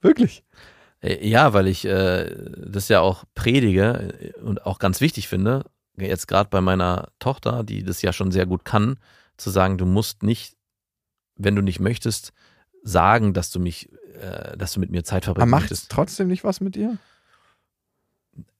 [0.00, 0.44] Wirklich?
[1.00, 2.34] Äh, Ja, weil ich äh,
[2.66, 5.64] das ja auch predige äh, und auch ganz wichtig finde,
[5.96, 8.98] jetzt gerade bei meiner Tochter, die das ja schon sehr gut kann,
[9.36, 10.56] zu sagen, du musst nicht,
[11.38, 12.32] wenn du nicht möchtest,
[12.82, 13.88] sagen, dass du mich,
[14.20, 16.98] äh, dass du mit mir Zeit Aber verbringen macht es trotzdem nicht was mit dir?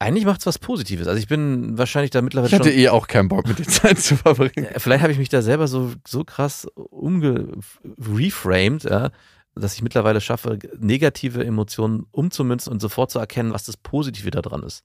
[0.01, 1.07] Eigentlich macht es was Positives.
[1.07, 2.79] Also ich bin wahrscheinlich da mittlerweile Ich hatte schon.
[2.79, 4.67] eh auch keinen Bock, mit dir Zeit zu verbringen.
[4.73, 9.11] Ja, Vielleicht habe ich mich da selber so, so krass umgereframed, ja,
[9.55, 14.63] dass ich mittlerweile schaffe, negative Emotionen umzumünzen und sofort zu erkennen, was das Positive daran
[14.63, 14.85] ist.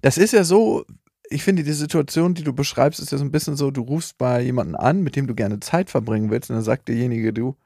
[0.00, 0.84] Das ist ja so,
[1.30, 4.18] ich finde, die Situation, die du beschreibst, ist ja so ein bisschen so, du rufst
[4.18, 7.56] bei jemandem an, mit dem du gerne Zeit verbringen willst, und dann sagt derjenige, du,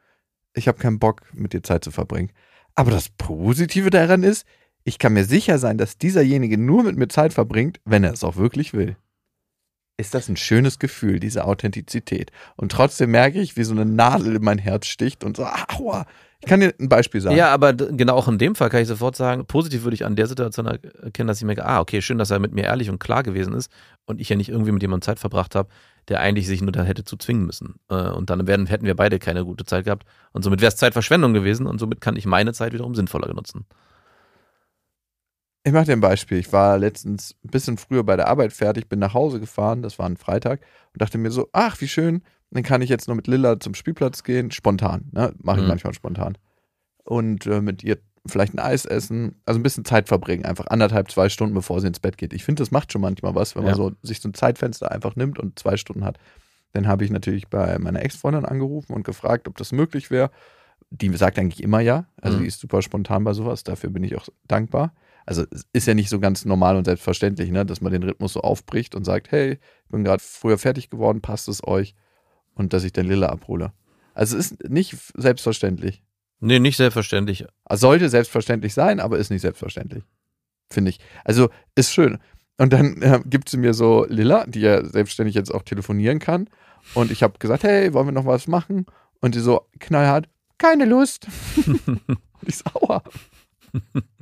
[0.54, 2.30] ich habe keinen Bock, mit dir Zeit zu verbringen.
[2.74, 4.46] Aber das Positive daran ist,
[4.84, 8.24] ich kann mir sicher sein, dass dieserjenige nur mit mir Zeit verbringt, wenn er es
[8.24, 8.96] auch wirklich will.
[10.02, 12.32] Ist das ein schönes Gefühl, diese Authentizität.
[12.56, 16.06] Und trotzdem merke ich, wie so eine Nadel in mein Herz sticht und so, aua.
[16.40, 17.36] Ich kann dir ein Beispiel sagen.
[17.36, 20.16] Ja, aber genau auch in dem Fall kann ich sofort sagen, positiv würde ich an
[20.16, 22.98] der Situation erkennen, dass ich merke, ah, okay, schön, dass er mit mir ehrlich und
[22.98, 23.70] klar gewesen ist
[24.06, 25.68] und ich ja nicht irgendwie mit jemandem Zeit verbracht habe,
[26.08, 27.76] der eigentlich sich nur da hätte zu zwingen müssen.
[27.88, 30.76] Äh, Und dann werden, hätten wir beide keine gute Zeit gehabt und somit wäre es
[30.76, 33.66] Zeitverschwendung gewesen und somit kann ich meine Zeit wiederum sinnvoller benutzen.
[35.64, 36.38] Ich mache dir ein Beispiel.
[36.38, 39.98] Ich war letztens ein bisschen früher bei der Arbeit fertig, bin nach Hause gefahren, das
[39.98, 40.60] war ein Freitag,
[40.92, 43.74] und dachte mir so, ach, wie schön, dann kann ich jetzt noch mit Lilla zum
[43.74, 45.32] Spielplatz gehen, spontan, ne?
[45.38, 45.68] Mache ich Mhm.
[45.68, 46.36] manchmal spontan.
[47.04, 51.10] Und äh, mit ihr vielleicht ein Eis essen, also ein bisschen Zeit verbringen, einfach anderthalb,
[51.10, 52.32] zwei Stunden, bevor sie ins Bett geht.
[52.32, 53.76] Ich finde, das macht schon manchmal was, wenn man Ja.
[53.76, 56.18] so sich so ein Zeitfenster einfach nimmt und zwei Stunden hat.
[56.72, 60.30] Dann habe ich natürlich bei meiner Ex-Freundin angerufen und gefragt, ob das möglich wäre.
[60.90, 62.06] Die sagt eigentlich immer ja.
[62.20, 62.42] Also Mhm.
[62.42, 64.92] die ist super spontan bei sowas, dafür bin ich auch dankbar.
[65.26, 68.32] Also es ist ja nicht so ganz normal und selbstverständlich, ne, dass man den Rhythmus
[68.32, 69.54] so aufbricht und sagt, hey,
[69.84, 71.94] ich bin gerade früher fertig geworden, passt es euch?
[72.54, 73.72] Und dass ich dann Lilla abhole.
[74.14, 76.02] Also es ist nicht selbstverständlich.
[76.40, 77.46] Nee, nicht selbstverständlich.
[77.64, 80.04] Also sollte selbstverständlich sein, aber ist nicht selbstverständlich.
[80.70, 80.98] Finde ich.
[81.24, 82.18] Also ist schön.
[82.58, 86.48] Und dann äh, gibt sie mir so Lilla, die ja selbstständig jetzt auch telefonieren kann.
[86.94, 88.86] Und ich habe gesagt, hey, wollen wir noch was machen?
[89.20, 91.28] Und sie so knallhart, keine Lust.
[91.86, 92.00] und
[92.42, 93.02] ich sauer.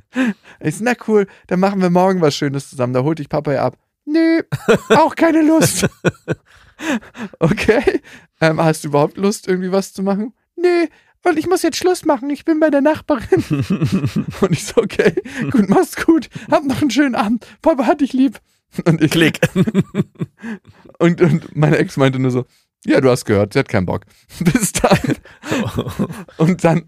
[0.61, 2.93] Ich so, na cool, dann machen wir morgen was Schönes zusammen.
[2.93, 3.77] Da holt dich Papa ja ab.
[4.05, 4.43] Nö,
[4.91, 5.89] auch keine Lust.
[7.39, 8.01] okay,
[8.41, 10.33] ähm, hast du überhaupt Lust, irgendwie was zu machen?
[10.57, 10.89] Nee,
[11.23, 12.31] weil ich muss jetzt Schluss machen.
[12.31, 13.45] Ich bin bei der Nachbarin.
[14.41, 15.15] und ich so, okay,
[15.51, 16.29] gut, mach's gut.
[16.51, 17.47] Hab noch einen schönen Abend.
[17.63, 18.41] Papa hat dich lieb.
[18.85, 19.41] Und ich Klick.
[20.99, 22.47] und, und meine Ex meinte nur so,
[22.87, 24.07] ja, du hast gehört, sie hat keinen Bock.
[24.41, 24.99] Bis dann.
[26.39, 26.85] Und dann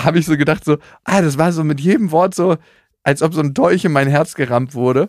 [0.00, 2.56] habe ich so gedacht, so, ah, das war so mit jedem Wort so,
[3.02, 5.08] als ob so ein Dolch in mein Herz gerammt wurde.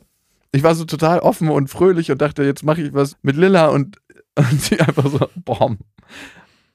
[0.52, 3.68] Ich war so total offen und fröhlich und dachte, jetzt mache ich was mit Lilla
[3.68, 3.98] und,
[4.36, 5.78] und sie einfach so, boom.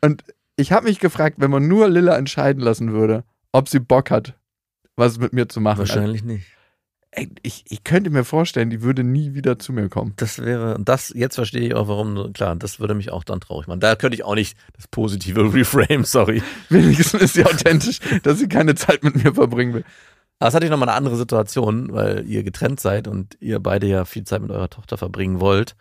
[0.00, 0.22] Und
[0.56, 4.34] ich habe mich gefragt, wenn man nur Lilla entscheiden lassen würde, ob sie Bock hat,
[4.96, 5.78] was mit mir zu machen.
[5.78, 6.46] Wahrscheinlich nicht.
[7.16, 10.14] Ey, ich, ich könnte mir vorstellen, die würde nie wieder zu mir kommen.
[10.16, 13.68] Das wäre, das, jetzt verstehe ich auch, warum, klar, das würde mich auch dann traurig
[13.68, 13.78] machen.
[13.78, 16.42] Da könnte ich auch nicht das positive Reframe, sorry.
[16.70, 19.84] Wenigstens ist sie authentisch, dass sie keine Zeit mit mir verbringen will.
[20.38, 23.86] Aber es ist natürlich nochmal eine andere Situation, weil ihr getrennt seid und ihr beide
[23.86, 25.76] ja viel Zeit mit eurer Tochter verbringen wollt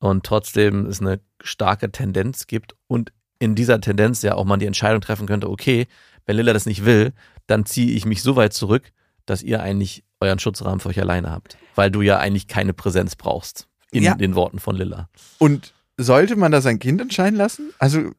[0.00, 4.66] und trotzdem es eine starke Tendenz gibt und in dieser Tendenz ja auch man die
[4.66, 5.86] Entscheidung treffen könnte, okay,
[6.26, 7.12] wenn Lilla das nicht will,
[7.46, 8.92] dann ziehe ich mich so weit zurück,
[9.26, 11.56] dass ihr eigentlich euren Schutzrahmen für euch alleine habt.
[11.74, 13.68] Weil du ja eigentlich keine Präsenz brauchst.
[13.90, 14.14] In Ja.
[14.14, 15.08] den Worten von Lilla.
[15.38, 17.72] Und sollte man da sein Kind entscheiden lassen?
[17.78, 18.10] Also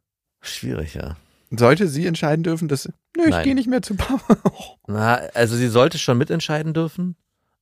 [0.41, 1.17] Schwierig, ja.
[1.51, 2.87] sollte sie entscheiden dürfen, dass,
[3.17, 4.37] nö, ich gehe nicht mehr zu Papa.
[4.87, 7.15] Na, also sie sollte schon mitentscheiden dürfen,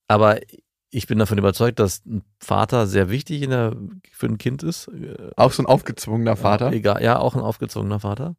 [0.08, 0.40] aber
[0.92, 3.76] ich bin davon überzeugt, dass ein Vater sehr wichtig der,
[4.12, 4.92] für ein Kind ist.
[5.36, 6.72] Auch so ein aufgezwungener Vater.
[6.72, 8.36] Egal, ja, auch ein aufgezogener Vater.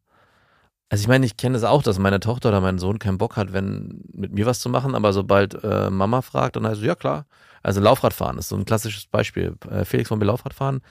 [0.89, 3.37] Also ich meine, ich kenne es auch, dass meine Tochter oder mein Sohn keinen Bock
[3.37, 6.85] hat, wenn mit mir was zu machen, aber sobald äh, Mama fragt, dann heißt es,
[6.85, 7.25] ja klar.
[7.63, 9.55] Also Laufradfahren ist so ein klassisches Beispiel.
[9.69, 10.81] Äh, Felix wollen wir Laufrad fahren?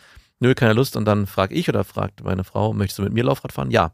[0.44, 0.94] Nö, keine Lust.
[0.94, 3.70] Und dann frage ich oder fragt meine Frau, möchtest du mit mir Laufrad fahren?
[3.70, 3.92] Ja.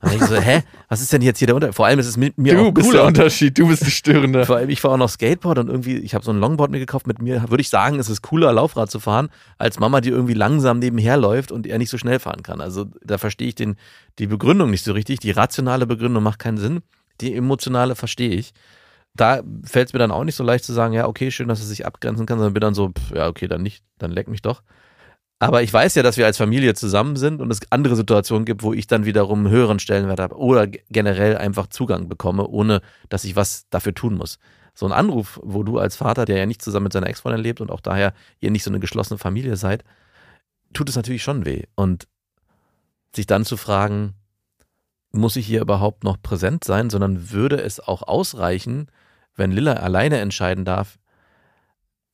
[0.00, 1.76] Dann denke ich so, hä, was ist denn jetzt hier der Unterschied?
[1.76, 2.98] Vor allem ist es mit mir Du bist cooler.
[3.02, 4.44] der Unterschied, du bist die Störende.
[4.44, 6.80] Vor allem, ich fahre auch noch Skateboard und irgendwie, ich habe so ein Longboard mir
[6.80, 7.06] gekauft.
[7.06, 9.28] Mit mir würde ich sagen, es ist cooler, Laufrad zu fahren,
[9.58, 12.60] als Mama, die irgendwie langsam nebenher läuft und er nicht so schnell fahren kann.
[12.60, 13.76] Also da verstehe ich den,
[14.18, 15.20] die Begründung nicht so richtig.
[15.20, 16.80] Die rationale Begründung macht keinen Sinn.
[17.20, 18.54] Die emotionale verstehe ich.
[19.14, 21.60] Da fällt es mir dann auch nicht so leicht zu sagen, ja, okay, schön, dass
[21.60, 24.26] es sich abgrenzen kann, sondern bin dann so, pff, ja, okay, dann nicht, dann leck
[24.26, 24.62] mich doch.
[25.42, 28.62] Aber ich weiß ja, dass wir als Familie zusammen sind und es andere Situationen gibt,
[28.62, 33.24] wo ich dann wiederum einen höheren Stellenwert habe oder generell einfach Zugang bekomme, ohne dass
[33.24, 34.38] ich was dafür tun muss.
[34.72, 37.60] So ein Anruf, wo du als Vater, der ja nicht zusammen mit seiner Ex-Freundin lebt
[37.60, 39.82] und auch daher ihr nicht so eine geschlossene Familie seid,
[40.74, 41.64] tut es natürlich schon weh.
[41.74, 42.06] Und
[43.12, 44.14] sich dann zu fragen,
[45.10, 48.92] muss ich hier überhaupt noch präsent sein, sondern würde es auch ausreichen,
[49.34, 51.00] wenn Lilla alleine entscheiden darf,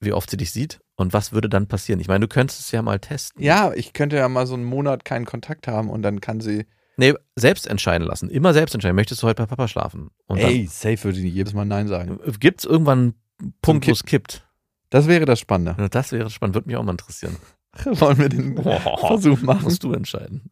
[0.00, 2.00] wie oft sie dich sieht und was würde dann passieren?
[2.00, 3.42] Ich meine, du könntest es ja mal testen.
[3.42, 6.66] Ja, ich könnte ja mal so einen Monat keinen Kontakt haben und dann kann sie,
[7.00, 8.28] Nee, selbst entscheiden lassen.
[8.28, 8.96] Immer selbst entscheiden.
[8.96, 10.10] Möchtest du heute bei Papa schlafen?
[10.26, 12.18] Und ey, safe würde die jedes Mal Nein sagen.
[12.24, 14.48] dann gibt es irgendwann einen Punkt, wo es kippt.
[14.90, 15.76] Das wäre das Spannende.
[15.80, 17.36] Ja, Das wäre spannend, würde mich auch mal interessieren.
[17.84, 19.62] Wollen wir den Versuch machen?
[19.62, 20.50] Musst du entscheiden.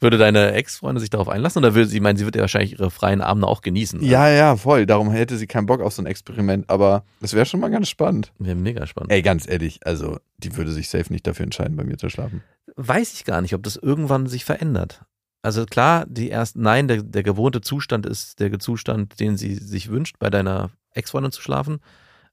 [0.00, 2.72] Würde deine Ex-Freundin sich darauf einlassen oder würde sie, ich meine, sie wird ja wahrscheinlich
[2.72, 4.02] ihre freien Abende auch genießen.
[4.02, 4.86] Ja, ja, voll.
[4.86, 7.88] Darum hätte sie keinen Bock auf so ein Experiment, aber das wäre schon mal ganz
[7.88, 8.32] spannend.
[8.38, 9.10] Wäre mega spannend.
[9.10, 12.42] Ey, ganz ehrlich, also die würde sich safe nicht dafür entscheiden, bei mir zu schlafen.
[12.76, 15.02] Weiß ich gar nicht, ob das irgendwann sich verändert.
[15.42, 19.90] Also klar, die ersten, nein, der, der gewohnte Zustand ist der Zustand, den sie sich
[19.90, 21.80] wünscht, bei deiner Ex-Freundin zu schlafen.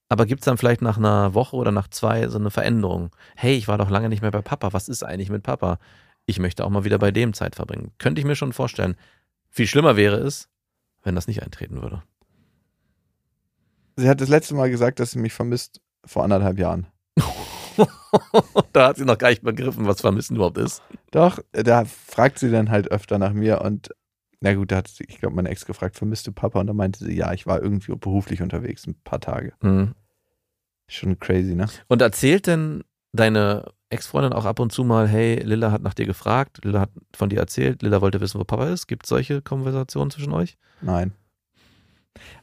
[0.07, 3.09] Aber gibt es dann vielleicht nach einer Woche oder nach zwei so eine Veränderung?
[3.35, 4.73] Hey, ich war doch lange nicht mehr bei Papa.
[4.73, 5.79] Was ist eigentlich mit Papa?
[6.25, 7.91] Ich möchte auch mal wieder bei dem Zeit verbringen.
[7.97, 8.95] Könnte ich mir schon vorstellen.
[9.49, 10.49] Viel schlimmer wäre es,
[11.03, 12.03] wenn das nicht eintreten würde.
[13.95, 16.87] Sie hat das letzte Mal gesagt, dass sie mich vermisst vor anderthalb Jahren.
[18.73, 20.81] da hat sie noch gar nicht begriffen, was Vermissen überhaupt ist.
[21.11, 23.91] Doch, da fragt sie dann halt öfter nach mir und
[24.41, 26.59] na gut, da hat sie, ich glaube, meine Ex gefragt, vermisst du Papa?
[26.59, 29.53] Und da meinte sie, ja, ich war irgendwie beruflich unterwegs, ein paar Tage.
[29.61, 29.95] Hm.
[30.87, 31.67] Schon crazy, ne?
[31.87, 36.05] Und erzählt denn deine Ex-Freundin auch ab und zu mal, hey, Lilla hat nach dir
[36.05, 38.87] gefragt, Lilla hat von dir erzählt, Lilla wollte wissen, wo Papa ist.
[38.87, 40.57] Gibt es solche Konversationen zwischen euch?
[40.81, 41.13] Nein.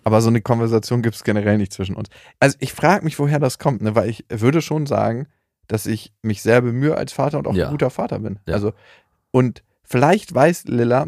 [0.04, 2.08] Aber so eine Konversation gibt es generell nicht zwischen uns.
[2.40, 3.94] Also ich frage mich, woher das kommt, ne?
[3.94, 5.28] weil ich würde schon sagen,
[5.68, 7.66] dass ich mich sehr bemühe als Vater und auch Ja.
[7.66, 8.38] ein guter Vater bin.
[8.46, 8.54] Ja.
[8.54, 8.72] Also,
[9.30, 11.06] und vielleicht weiß Lilla,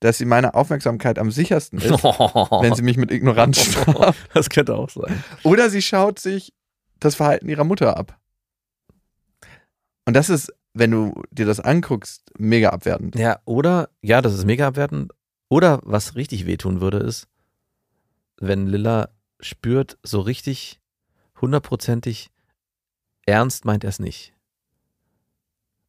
[0.00, 4.18] dass sie meine Aufmerksamkeit am sichersten ist, wenn sie mich mit Ignoranz straft.
[4.34, 5.24] das könnte auch sein.
[5.42, 6.52] Oder sie schaut sich
[7.00, 8.18] das Verhalten ihrer Mutter ab.
[10.06, 13.16] Und das ist, wenn du dir das anguckst, mega abwertend.
[13.16, 15.12] Ja, oder, ja, das ist mega abwertend.
[15.48, 17.28] Oder was richtig wehtun würde, ist,
[18.38, 20.80] wenn Lilla spürt, so richtig
[21.40, 22.30] hundertprozentig
[23.26, 24.34] ernst meint er es nicht.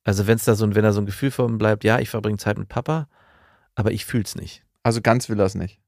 [0.04, 2.10] Also wenn es da so ein, wenn da so ein Gefühl ihm bleibt, ja, ich
[2.10, 3.08] verbringe Zeit mit Papa,
[3.74, 4.64] aber ich fühl's nicht.
[4.84, 5.80] Also ganz will er es nicht.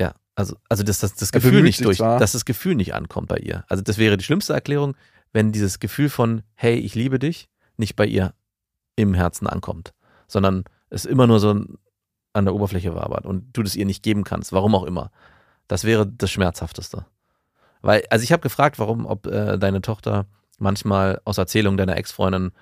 [0.00, 2.18] Ja, also, also dass das, das Gefühl nicht durch, zwar.
[2.18, 3.64] dass das Gefühl nicht ankommt bei ihr.
[3.68, 4.96] Also das wäre die schlimmste Erklärung,
[5.32, 8.34] wenn dieses Gefühl von, hey, ich liebe dich, nicht bei ihr
[8.96, 9.92] im Herzen ankommt,
[10.26, 11.50] sondern es immer nur so
[12.32, 15.10] an der Oberfläche wabert und du das ihr nicht geben kannst, warum auch immer.
[15.68, 17.06] Das wäre das Schmerzhafteste.
[17.82, 20.26] Weil, also ich habe gefragt, warum, ob äh, deine Tochter
[20.58, 22.52] manchmal aus Erzählungen deiner Ex-Freundin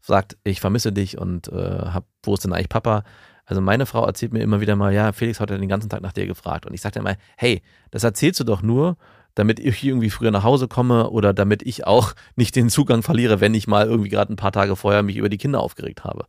[0.00, 3.04] sagt, ich vermisse dich und äh, hab, wo ist denn eigentlich Papa?
[3.44, 6.00] Also meine Frau erzählt mir immer wieder mal, ja, Felix hat ja den ganzen Tag
[6.02, 6.66] nach dir gefragt.
[6.66, 8.96] Und ich sagte immer, hey, das erzählst du doch nur,
[9.34, 13.40] damit ich irgendwie früher nach Hause komme oder damit ich auch nicht den Zugang verliere,
[13.40, 16.26] wenn ich mal irgendwie gerade ein paar Tage vorher mich über die Kinder aufgeregt habe.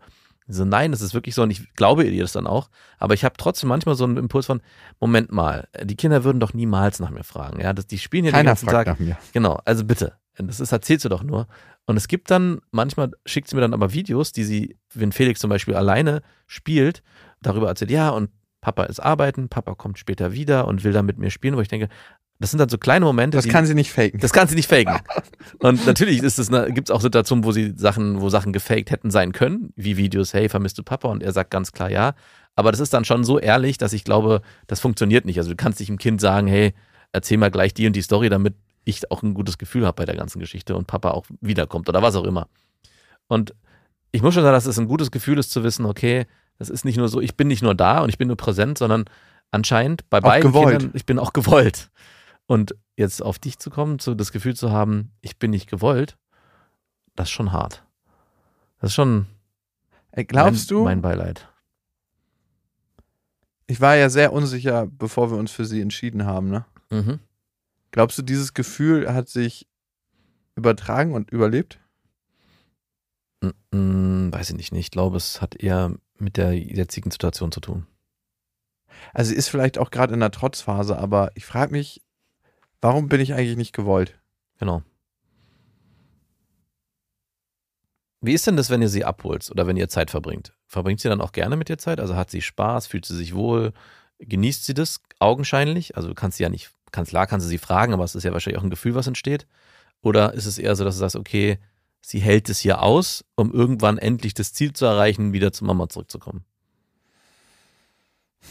[0.48, 2.70] So, nein, das ist wirklich so und ich glaube ihr das dann auch.
[2.98, 4.62] Aber ich habe trotzdem manchmal so einen Impuls von,
[5.00, 7.62] Moment mal, die Kinder würden doch niemals nach mir fragen.
[7.62, 9.00] Ja, das, die spielen ja den Keiner ganzen fragt Tag.
[9.00, 9.18] nach mir.
[9.32, 10.14] Genau, also bitte.
[10.36, 11.48] Das ist, erzählst du doch nur.
[11.86, 15.40] Und es gibt dann, manchmal schickt sie mir dann aber Videos, die sie, wenn Felix
[15.40, 17.04] zum Beispiel alleine spielt,
[17.42, 18.30] darüber erzählt, ja, und
[18.62, 21.68] Papa ist arbeiten, Papa kommt später wieder und will dann mit mir spielen, wo ich
[21.68, 21.90] denke,
[22.44, 24.20] das sind dann so kleine Momente, Das die, kann sie nicht faken.
[24.20, 25.00] das kann sie nicht faken.
[25.60, 29.12] Und natürlich ist es, gibt es auch Situationen, wo sie Sachen, wo Sachen gefaked hätten
[29.12, 31.08] sein können, wie Videos, hey, vermisst du Papa?
[31.08, 32.16] Und er sagt ganz klar ja.
[32.58, 35.38] Aber das ist dann schon so ehrlich, dass ich glaube, das funktioniert nicht.
[35.38, 36.74] Also du kannst nicht dem Kind sagen, hey,
[37.14, 40.06] erzähl mal gleich die und die Story, damit ich auch ein gutes Gefühl habe bei
[40.06, 42.50] der ganzen Geschichte und Papa auch wiederkommt oder was auch immer.
[43.30, 43.56] Und
[44.12, 46.26] ich muss schon sagen, dass es ein gutes Gefühl ist zu wissen, okay,
[46.60, 48.80] das ist nicht nur so, ich bin nicht nur da und ich bin nur präsent,
[48.80, 49.06] sondern
[49.50, 50.80] anscheinend bei beiden gewollt.
[50.80, 51.90] Kindern, ich bin auch gewollt.
[52.46, 56.18] Und jetzt auf dich zu kommen, so das Gefühl zu haben, ich bin nicht gewollt,
[57.16, 57.86] das ist schon hart.
[58.80, 59.28] Das ist schon
[60.12, 60.84] Ey, glaubst mein, du?
[60.84, 61.50] mein Beileid.
[63.68, 66.50] ich war ja sehr unsicher, bevor wir uns für sie entschieden haben.
[66.50, 66.66] Ne?
[66.92, 67.20] Mhm.
[67.92, 69.68] Glaubst du, dieses Gefühl hat sich
[70.56, 71.80] übertragen und überlebt?
[73.42, 73.50] Mm,
[74.28, 74.74] mm, weiß ich nicht.
[74.74, 77.88] Ich glaube, es hat eher mit der jetzigen Situation zu tun.
[79.14, 82.02] Also sie ist vielleicht auch gerade in einer Trotzphase, aber ich frage mich,
[82.84, 84.20] warum bin ich eigentlich nicht gewollt?
[84.60, 84.84] Genau.
[88.22, 90.54] Wie ist denn das, wenn ihr sie abholt oder wenn ihr Zeit verbringt?
[90.68, 92.00] Verbringt sie dann auch gerne mit dir Zeit?
[92.00, 93.74] Also hat sie Spaß, fühlt sie sich wohl?
[94.20, 95.98] Genießt sie das augenscheinlich?
[95.98, 98.24] Also du kannst sie ja nicht, kannst, klar kannst du sie fragen, aber es ist
[98.24, 99.48] ja wahrscheinlich auch ein Gefühl, was entsteht.
[100.02, 101.60] Oder ist es eher so, dass du sagst, okay,
[102.02, 105.90] sie hält es hier aus, um irgendwann endlich das Ziel zu erreichen, wieder zu Mama
[105.90, 106.44] zurückzukommen?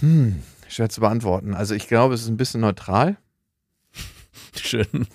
[0.00, 1.54] Hm, schwer zu beantworten.
[1.54, 3.18] Also ich glaube, es ist ein bisschen neutral.
[4.56, 5.06] Schön.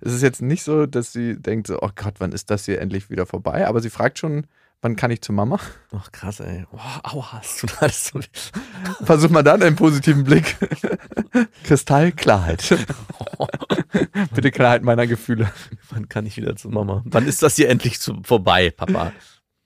[0.00, 2.80] Es ist jetzt nicht so, dass sie denkt, so, oh Gott, wann ist das hier
[2.80, 3.66] endlich wieder vorbei?
[3.66, 4.46] Aber sie fragt schon,
[4.82, 5.58] wann kann ich zu Mama?
[5.92, 6.64] Ach krass, ey.
[6.72, 8.20] Oh, aua, hast du da so
[9.04, 10.56] Versuch mal dann einen positiven Blick.
[11.64, 12.76] Kristallklarheit.
[14.34, 15.50] Bitte Klarheit meiner Gefühle.
[15.90, 17.02] Wann kann ich wieder zu Mama?
[17.04, 19.12] Wann ist das hier endlich zu, vorbei, Papa?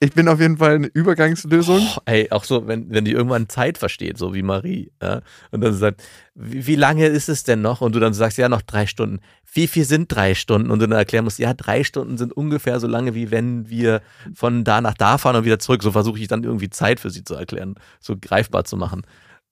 [0.02, 1.86] Ich bin auf jeden Fall eine Übergangslösung.
[1.96, 5.20] Oh, ey, auch so, wenn, wenn die irgendwann Zeit versteht, so wie Marie, ja,
[5.50, 6.02] und dann sagt,
[6.34, 7.82] wie, wie lange ist es denn noch?
[7.82, 9.20] Und du dann sagst, ja, noch drei Stunden.
[9.52, 10.70] Wie viel sind drei Stunden?
[10.70, 14.00] Und du dann erklären musst, ja, drei Stunden sind ungefähr so lange, wie wenn wir
[14.34, 15.82] von da nach da fahren und wieder zurück.
[15.82, 19.02] So versuche ich dann irgendwie Zeit für sie zu erklären, so greifbar zu machen.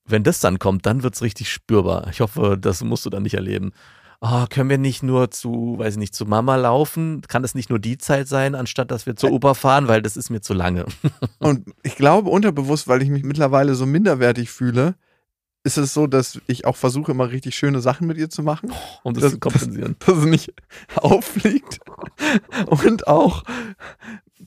[0.07, 2.09] Wenn das dann kommt, dann wird's richtig spürbar.
[2.11, 3.73] Ich hoffe, das musst du dann nicht erleben.
[4.21, 7.23] Oh, können wir nicht nur zu, weiß ich nicht, zu Mama laufen?
[7.29, 10.17] Kann es nicht nur die Zeit sein, anstatt dass wir zur Oper fahren, weil das
[10.17, 10.87] ist mir zu lange.
[11.39, 14.97] Und ich glaube unterbewusst, weil ich mich mittlerweile so minderwertig fühle,
[15.63, 18.73] ist es so, dass ich auch versuche, immer richtig schöne Sachen mit ihr zu machen.
[19.05, 19.95] Um das, Das- zu kompensieren.
[20.05, 20.53] dass es nicht
[20.97, 21.79] auffliegt
[22.67, 23.45] und auch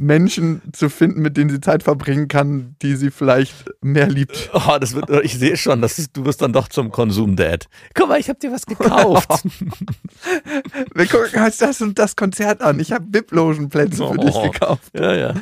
[0.01, 4.49] Menschen zu finden, mit denen sie Zeit verbringen kann, die sie vielleicht mehr liebt.
[4.53, 7.67] Oh, das wird, ich sehe schon, das ist, du wirst dann doch zum Konsum-Dad.
[7.93, 9.29] Guck mal, ich habe dir was gekauft.
[10.95, 12.79] Wir gucken uns das und das Konzert an.
[12.79, 14.49] Ich habe VIP-Logenplätze für dich Oh.
[14.49, 14.91] gekauft.
[14.93, 15.33] ja, ja.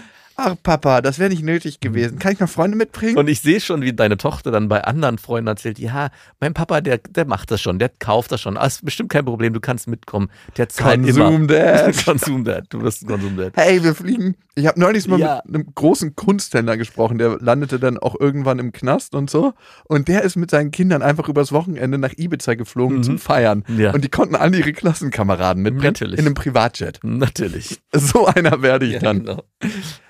[0.42, 2.18] Ach Papa, das wäre nicht nötig gewesen.
[2.18, 3.18] Kann ich noch Freunde mitbringen?
[3.18, 6.80] Und ich sehe schon, wie deine Tochter dann bei anderen Freunden erzählt, ja, mein Papa,
[6.80, 8.56] der, der macht das schon, der kauft das schon.
[8.58, 10.30] Ah, ist bestimmt kein Problem, du kannst mitkommen.
[10.56, 11.48] Der zahlt Konsum immer.
[11.48, 12.06] Dad.
[12.06, 12.66] Konsum-Dad.
[12.70, 13.52] Du wirst ein Konsum-Dad.
[13.58, 14.36] Hey, wir fliegen.
[14.56, 15.42] Ich habe neulich mal Ja.
[15.46, 19.54] mit einem großen Kunsthändler gesprochen, der landete dann auch irgendwann im Knast und so.
[19.86, 23.04] Und der ist mit seinen Kindern einfach übers Wochenende nach Ibiza geflogen Mhm.
[23.04, 23.64] zum Feiern.
[23.78, 23.92] Ja.
[23.94, 25.84] Und die konnten alle ihre Klassenkameraden mitbringen.
[25.94, 26.20] Natürlich.
[26.20, 27.00] In einem Privatjet.
[27.04, 27.80] Natürlich.
[27.94, 29.20] So einer werde ich dann.
[29.26, 29.44] genau.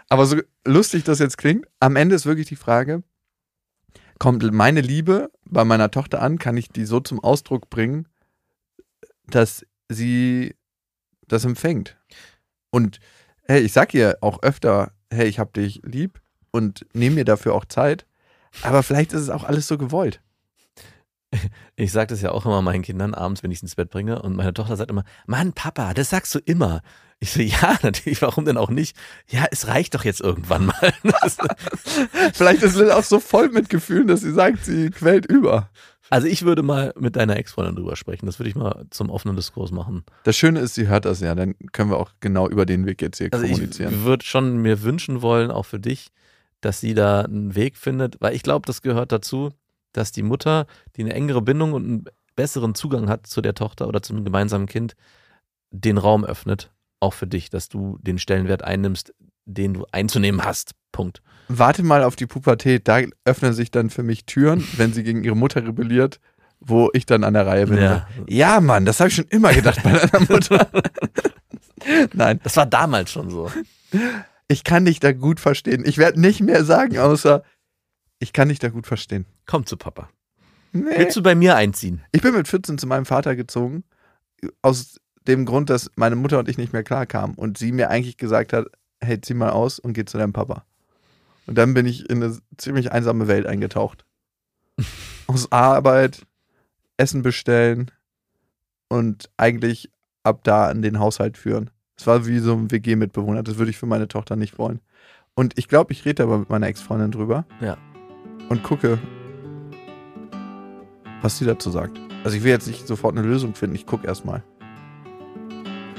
[0.09, 3.03] Aber so lustig das jetzt klingt, am Ende ist wirklich die Frage,
[4.17, 8.07] kommt meine Liebe bei meiner Tochter an, kann ich die so zum Ausdruck bringen,
[9.27, 10.55] dass sie
[11.27, 11.97] das empfängt.
[12.71, 12.99] Und
[13.43, 17.53] hey, ich sag ihr auch öfter, hey, ich hab dich lieb und nehme mir dafür
[17.53, 18.05] auch Zeit.
[18.63, 20.21] Aber vielleicht ist es auch alles so gewollt.
[21.79, 24.21] Ich sage das ja auch immer meinen Kindern abends, wenn ich ins Bett bringe.
[24.21, 26.81] Und meine Tochter sagt immer, Mann, Papa, das sagst du immer.
[27.19, 28.95] Ich so, ja, natürlich, warum denn auch nicht?
[29.27, 30.93] Ja, es reicht doch jetzt irgendwann mal.
[32.33, 35.69] Vielleicht ist Lil auch so voll mit Gefühlen, dass sie sagt, sie quält über.
[36.09, 38.25] Also ich würde mal mit deiner Ex-Freundin drüber sprechen.
[38.25, 40.03] Das würde ich mal zum offenen Diskurs machen.
[40.23, 41.35] Das Schöne ist, sie hört das ja.
[41.35, 44.03] Dann können wir auch genau über den Weg jetzt hier Also ich kommunizieren.
[44.03, 46.09] würde schon mir wünschen wollen, auch für dich,
[46.61, 49.51] dass sie da einen Weg findet, weil ich glaube, das gehört dazu,
[49.93, 53.87] dass die Mutter, die eine engere Bindung und einen besseren Zugang hat zu der Tochter
[53.87, 54.95] oder zum gemeinsamen Kind,
[55.71, 59.13] den Raum öffnet, auch für dich, dass du den Stellenwert einnimmst,
[59.45, 60.71] den du einzunehmen hast.
[60.91, 61.21] Punkt.
[61.47, 62.87] Warte mal auf die Pubertät.
[62.87, 66.19] Da öffnen sich dann für mich Türen, wenn sie gegen ihre Mutter rebelliert,
[66.59, 67.77] wo ich dann an der Reihe bin.
[67.77, 68.07] Ja.
[68.27, 70.69] ja Mann, das habe ich schon immer gedacht bei deiner Mutter.
[72.13, 73.51] Nein, Das war damals schon so.
[74.47, 75.83] ich kann dich da gut verstehen.
[75.85, 77.43] Ich werde nicht mehr sagen, außer
[78.19, 79.25] ich kann dich da gut verstehen.
[79.45, 80.09] Komm zu Papa.
[80.71, 80.97] Nee.
[80.97, 82.01] Willst du bei mir einziehen?
[82.11, 83.83] Ich bin mit 14 zu meinem Vater gezogen,
[84.61, 88.17] aus dem Grund, dass meine Mutter und ich nicht mehr klarkamen und sie mir eigentlich
[88.17, 88.67] gesagt hat,
[89.01, 90.65] hey, zieh mal aus und geh zu deinem Papa.
[91.47, 94.05] Und dann bin ich in eine ziemlich einsame Welt eingetaucht.
[95.27, 96.25] aus Arbeit,
[96.97, 97.91] Essen bestellen
[98.87, 99.91] und eigentlich
[100.23, 101.69] ab da an den Haushalt führen.
[101.97, 104.79] Es war wie so ein WG-Mitbewohner, das würde ich für meine Tochter nicht wollen.
[105.35, 107.45] Und ich glaube, ich rede aber mit meiner Ex-Freundin drüber.
[107.61, 107.77] Ja.
[108.47, 108.97] Und gucke,
[111.21, 111.99] was sie dazu sagt.
[112.23, 114.41] Also ich will jetzt nicht sofort eine Lösung finden, ich gucke erstmal.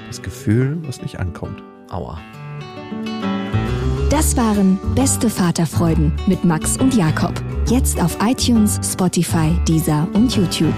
[0.06, 1.62] Das Gefühl, was nicht ankommt.
[1.90, 2.18] Aua.
[4.10, 7.32] Das waren Beste Vaterfreuden mit Max und Jakob.
[7.68, 10.74] Jetzt auf iTunes, Spotify, Deezer und YouTube.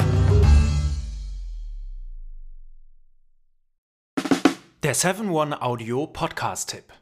[4.83, 7.02] Der 7-One-Audio-Podcast-Tipp.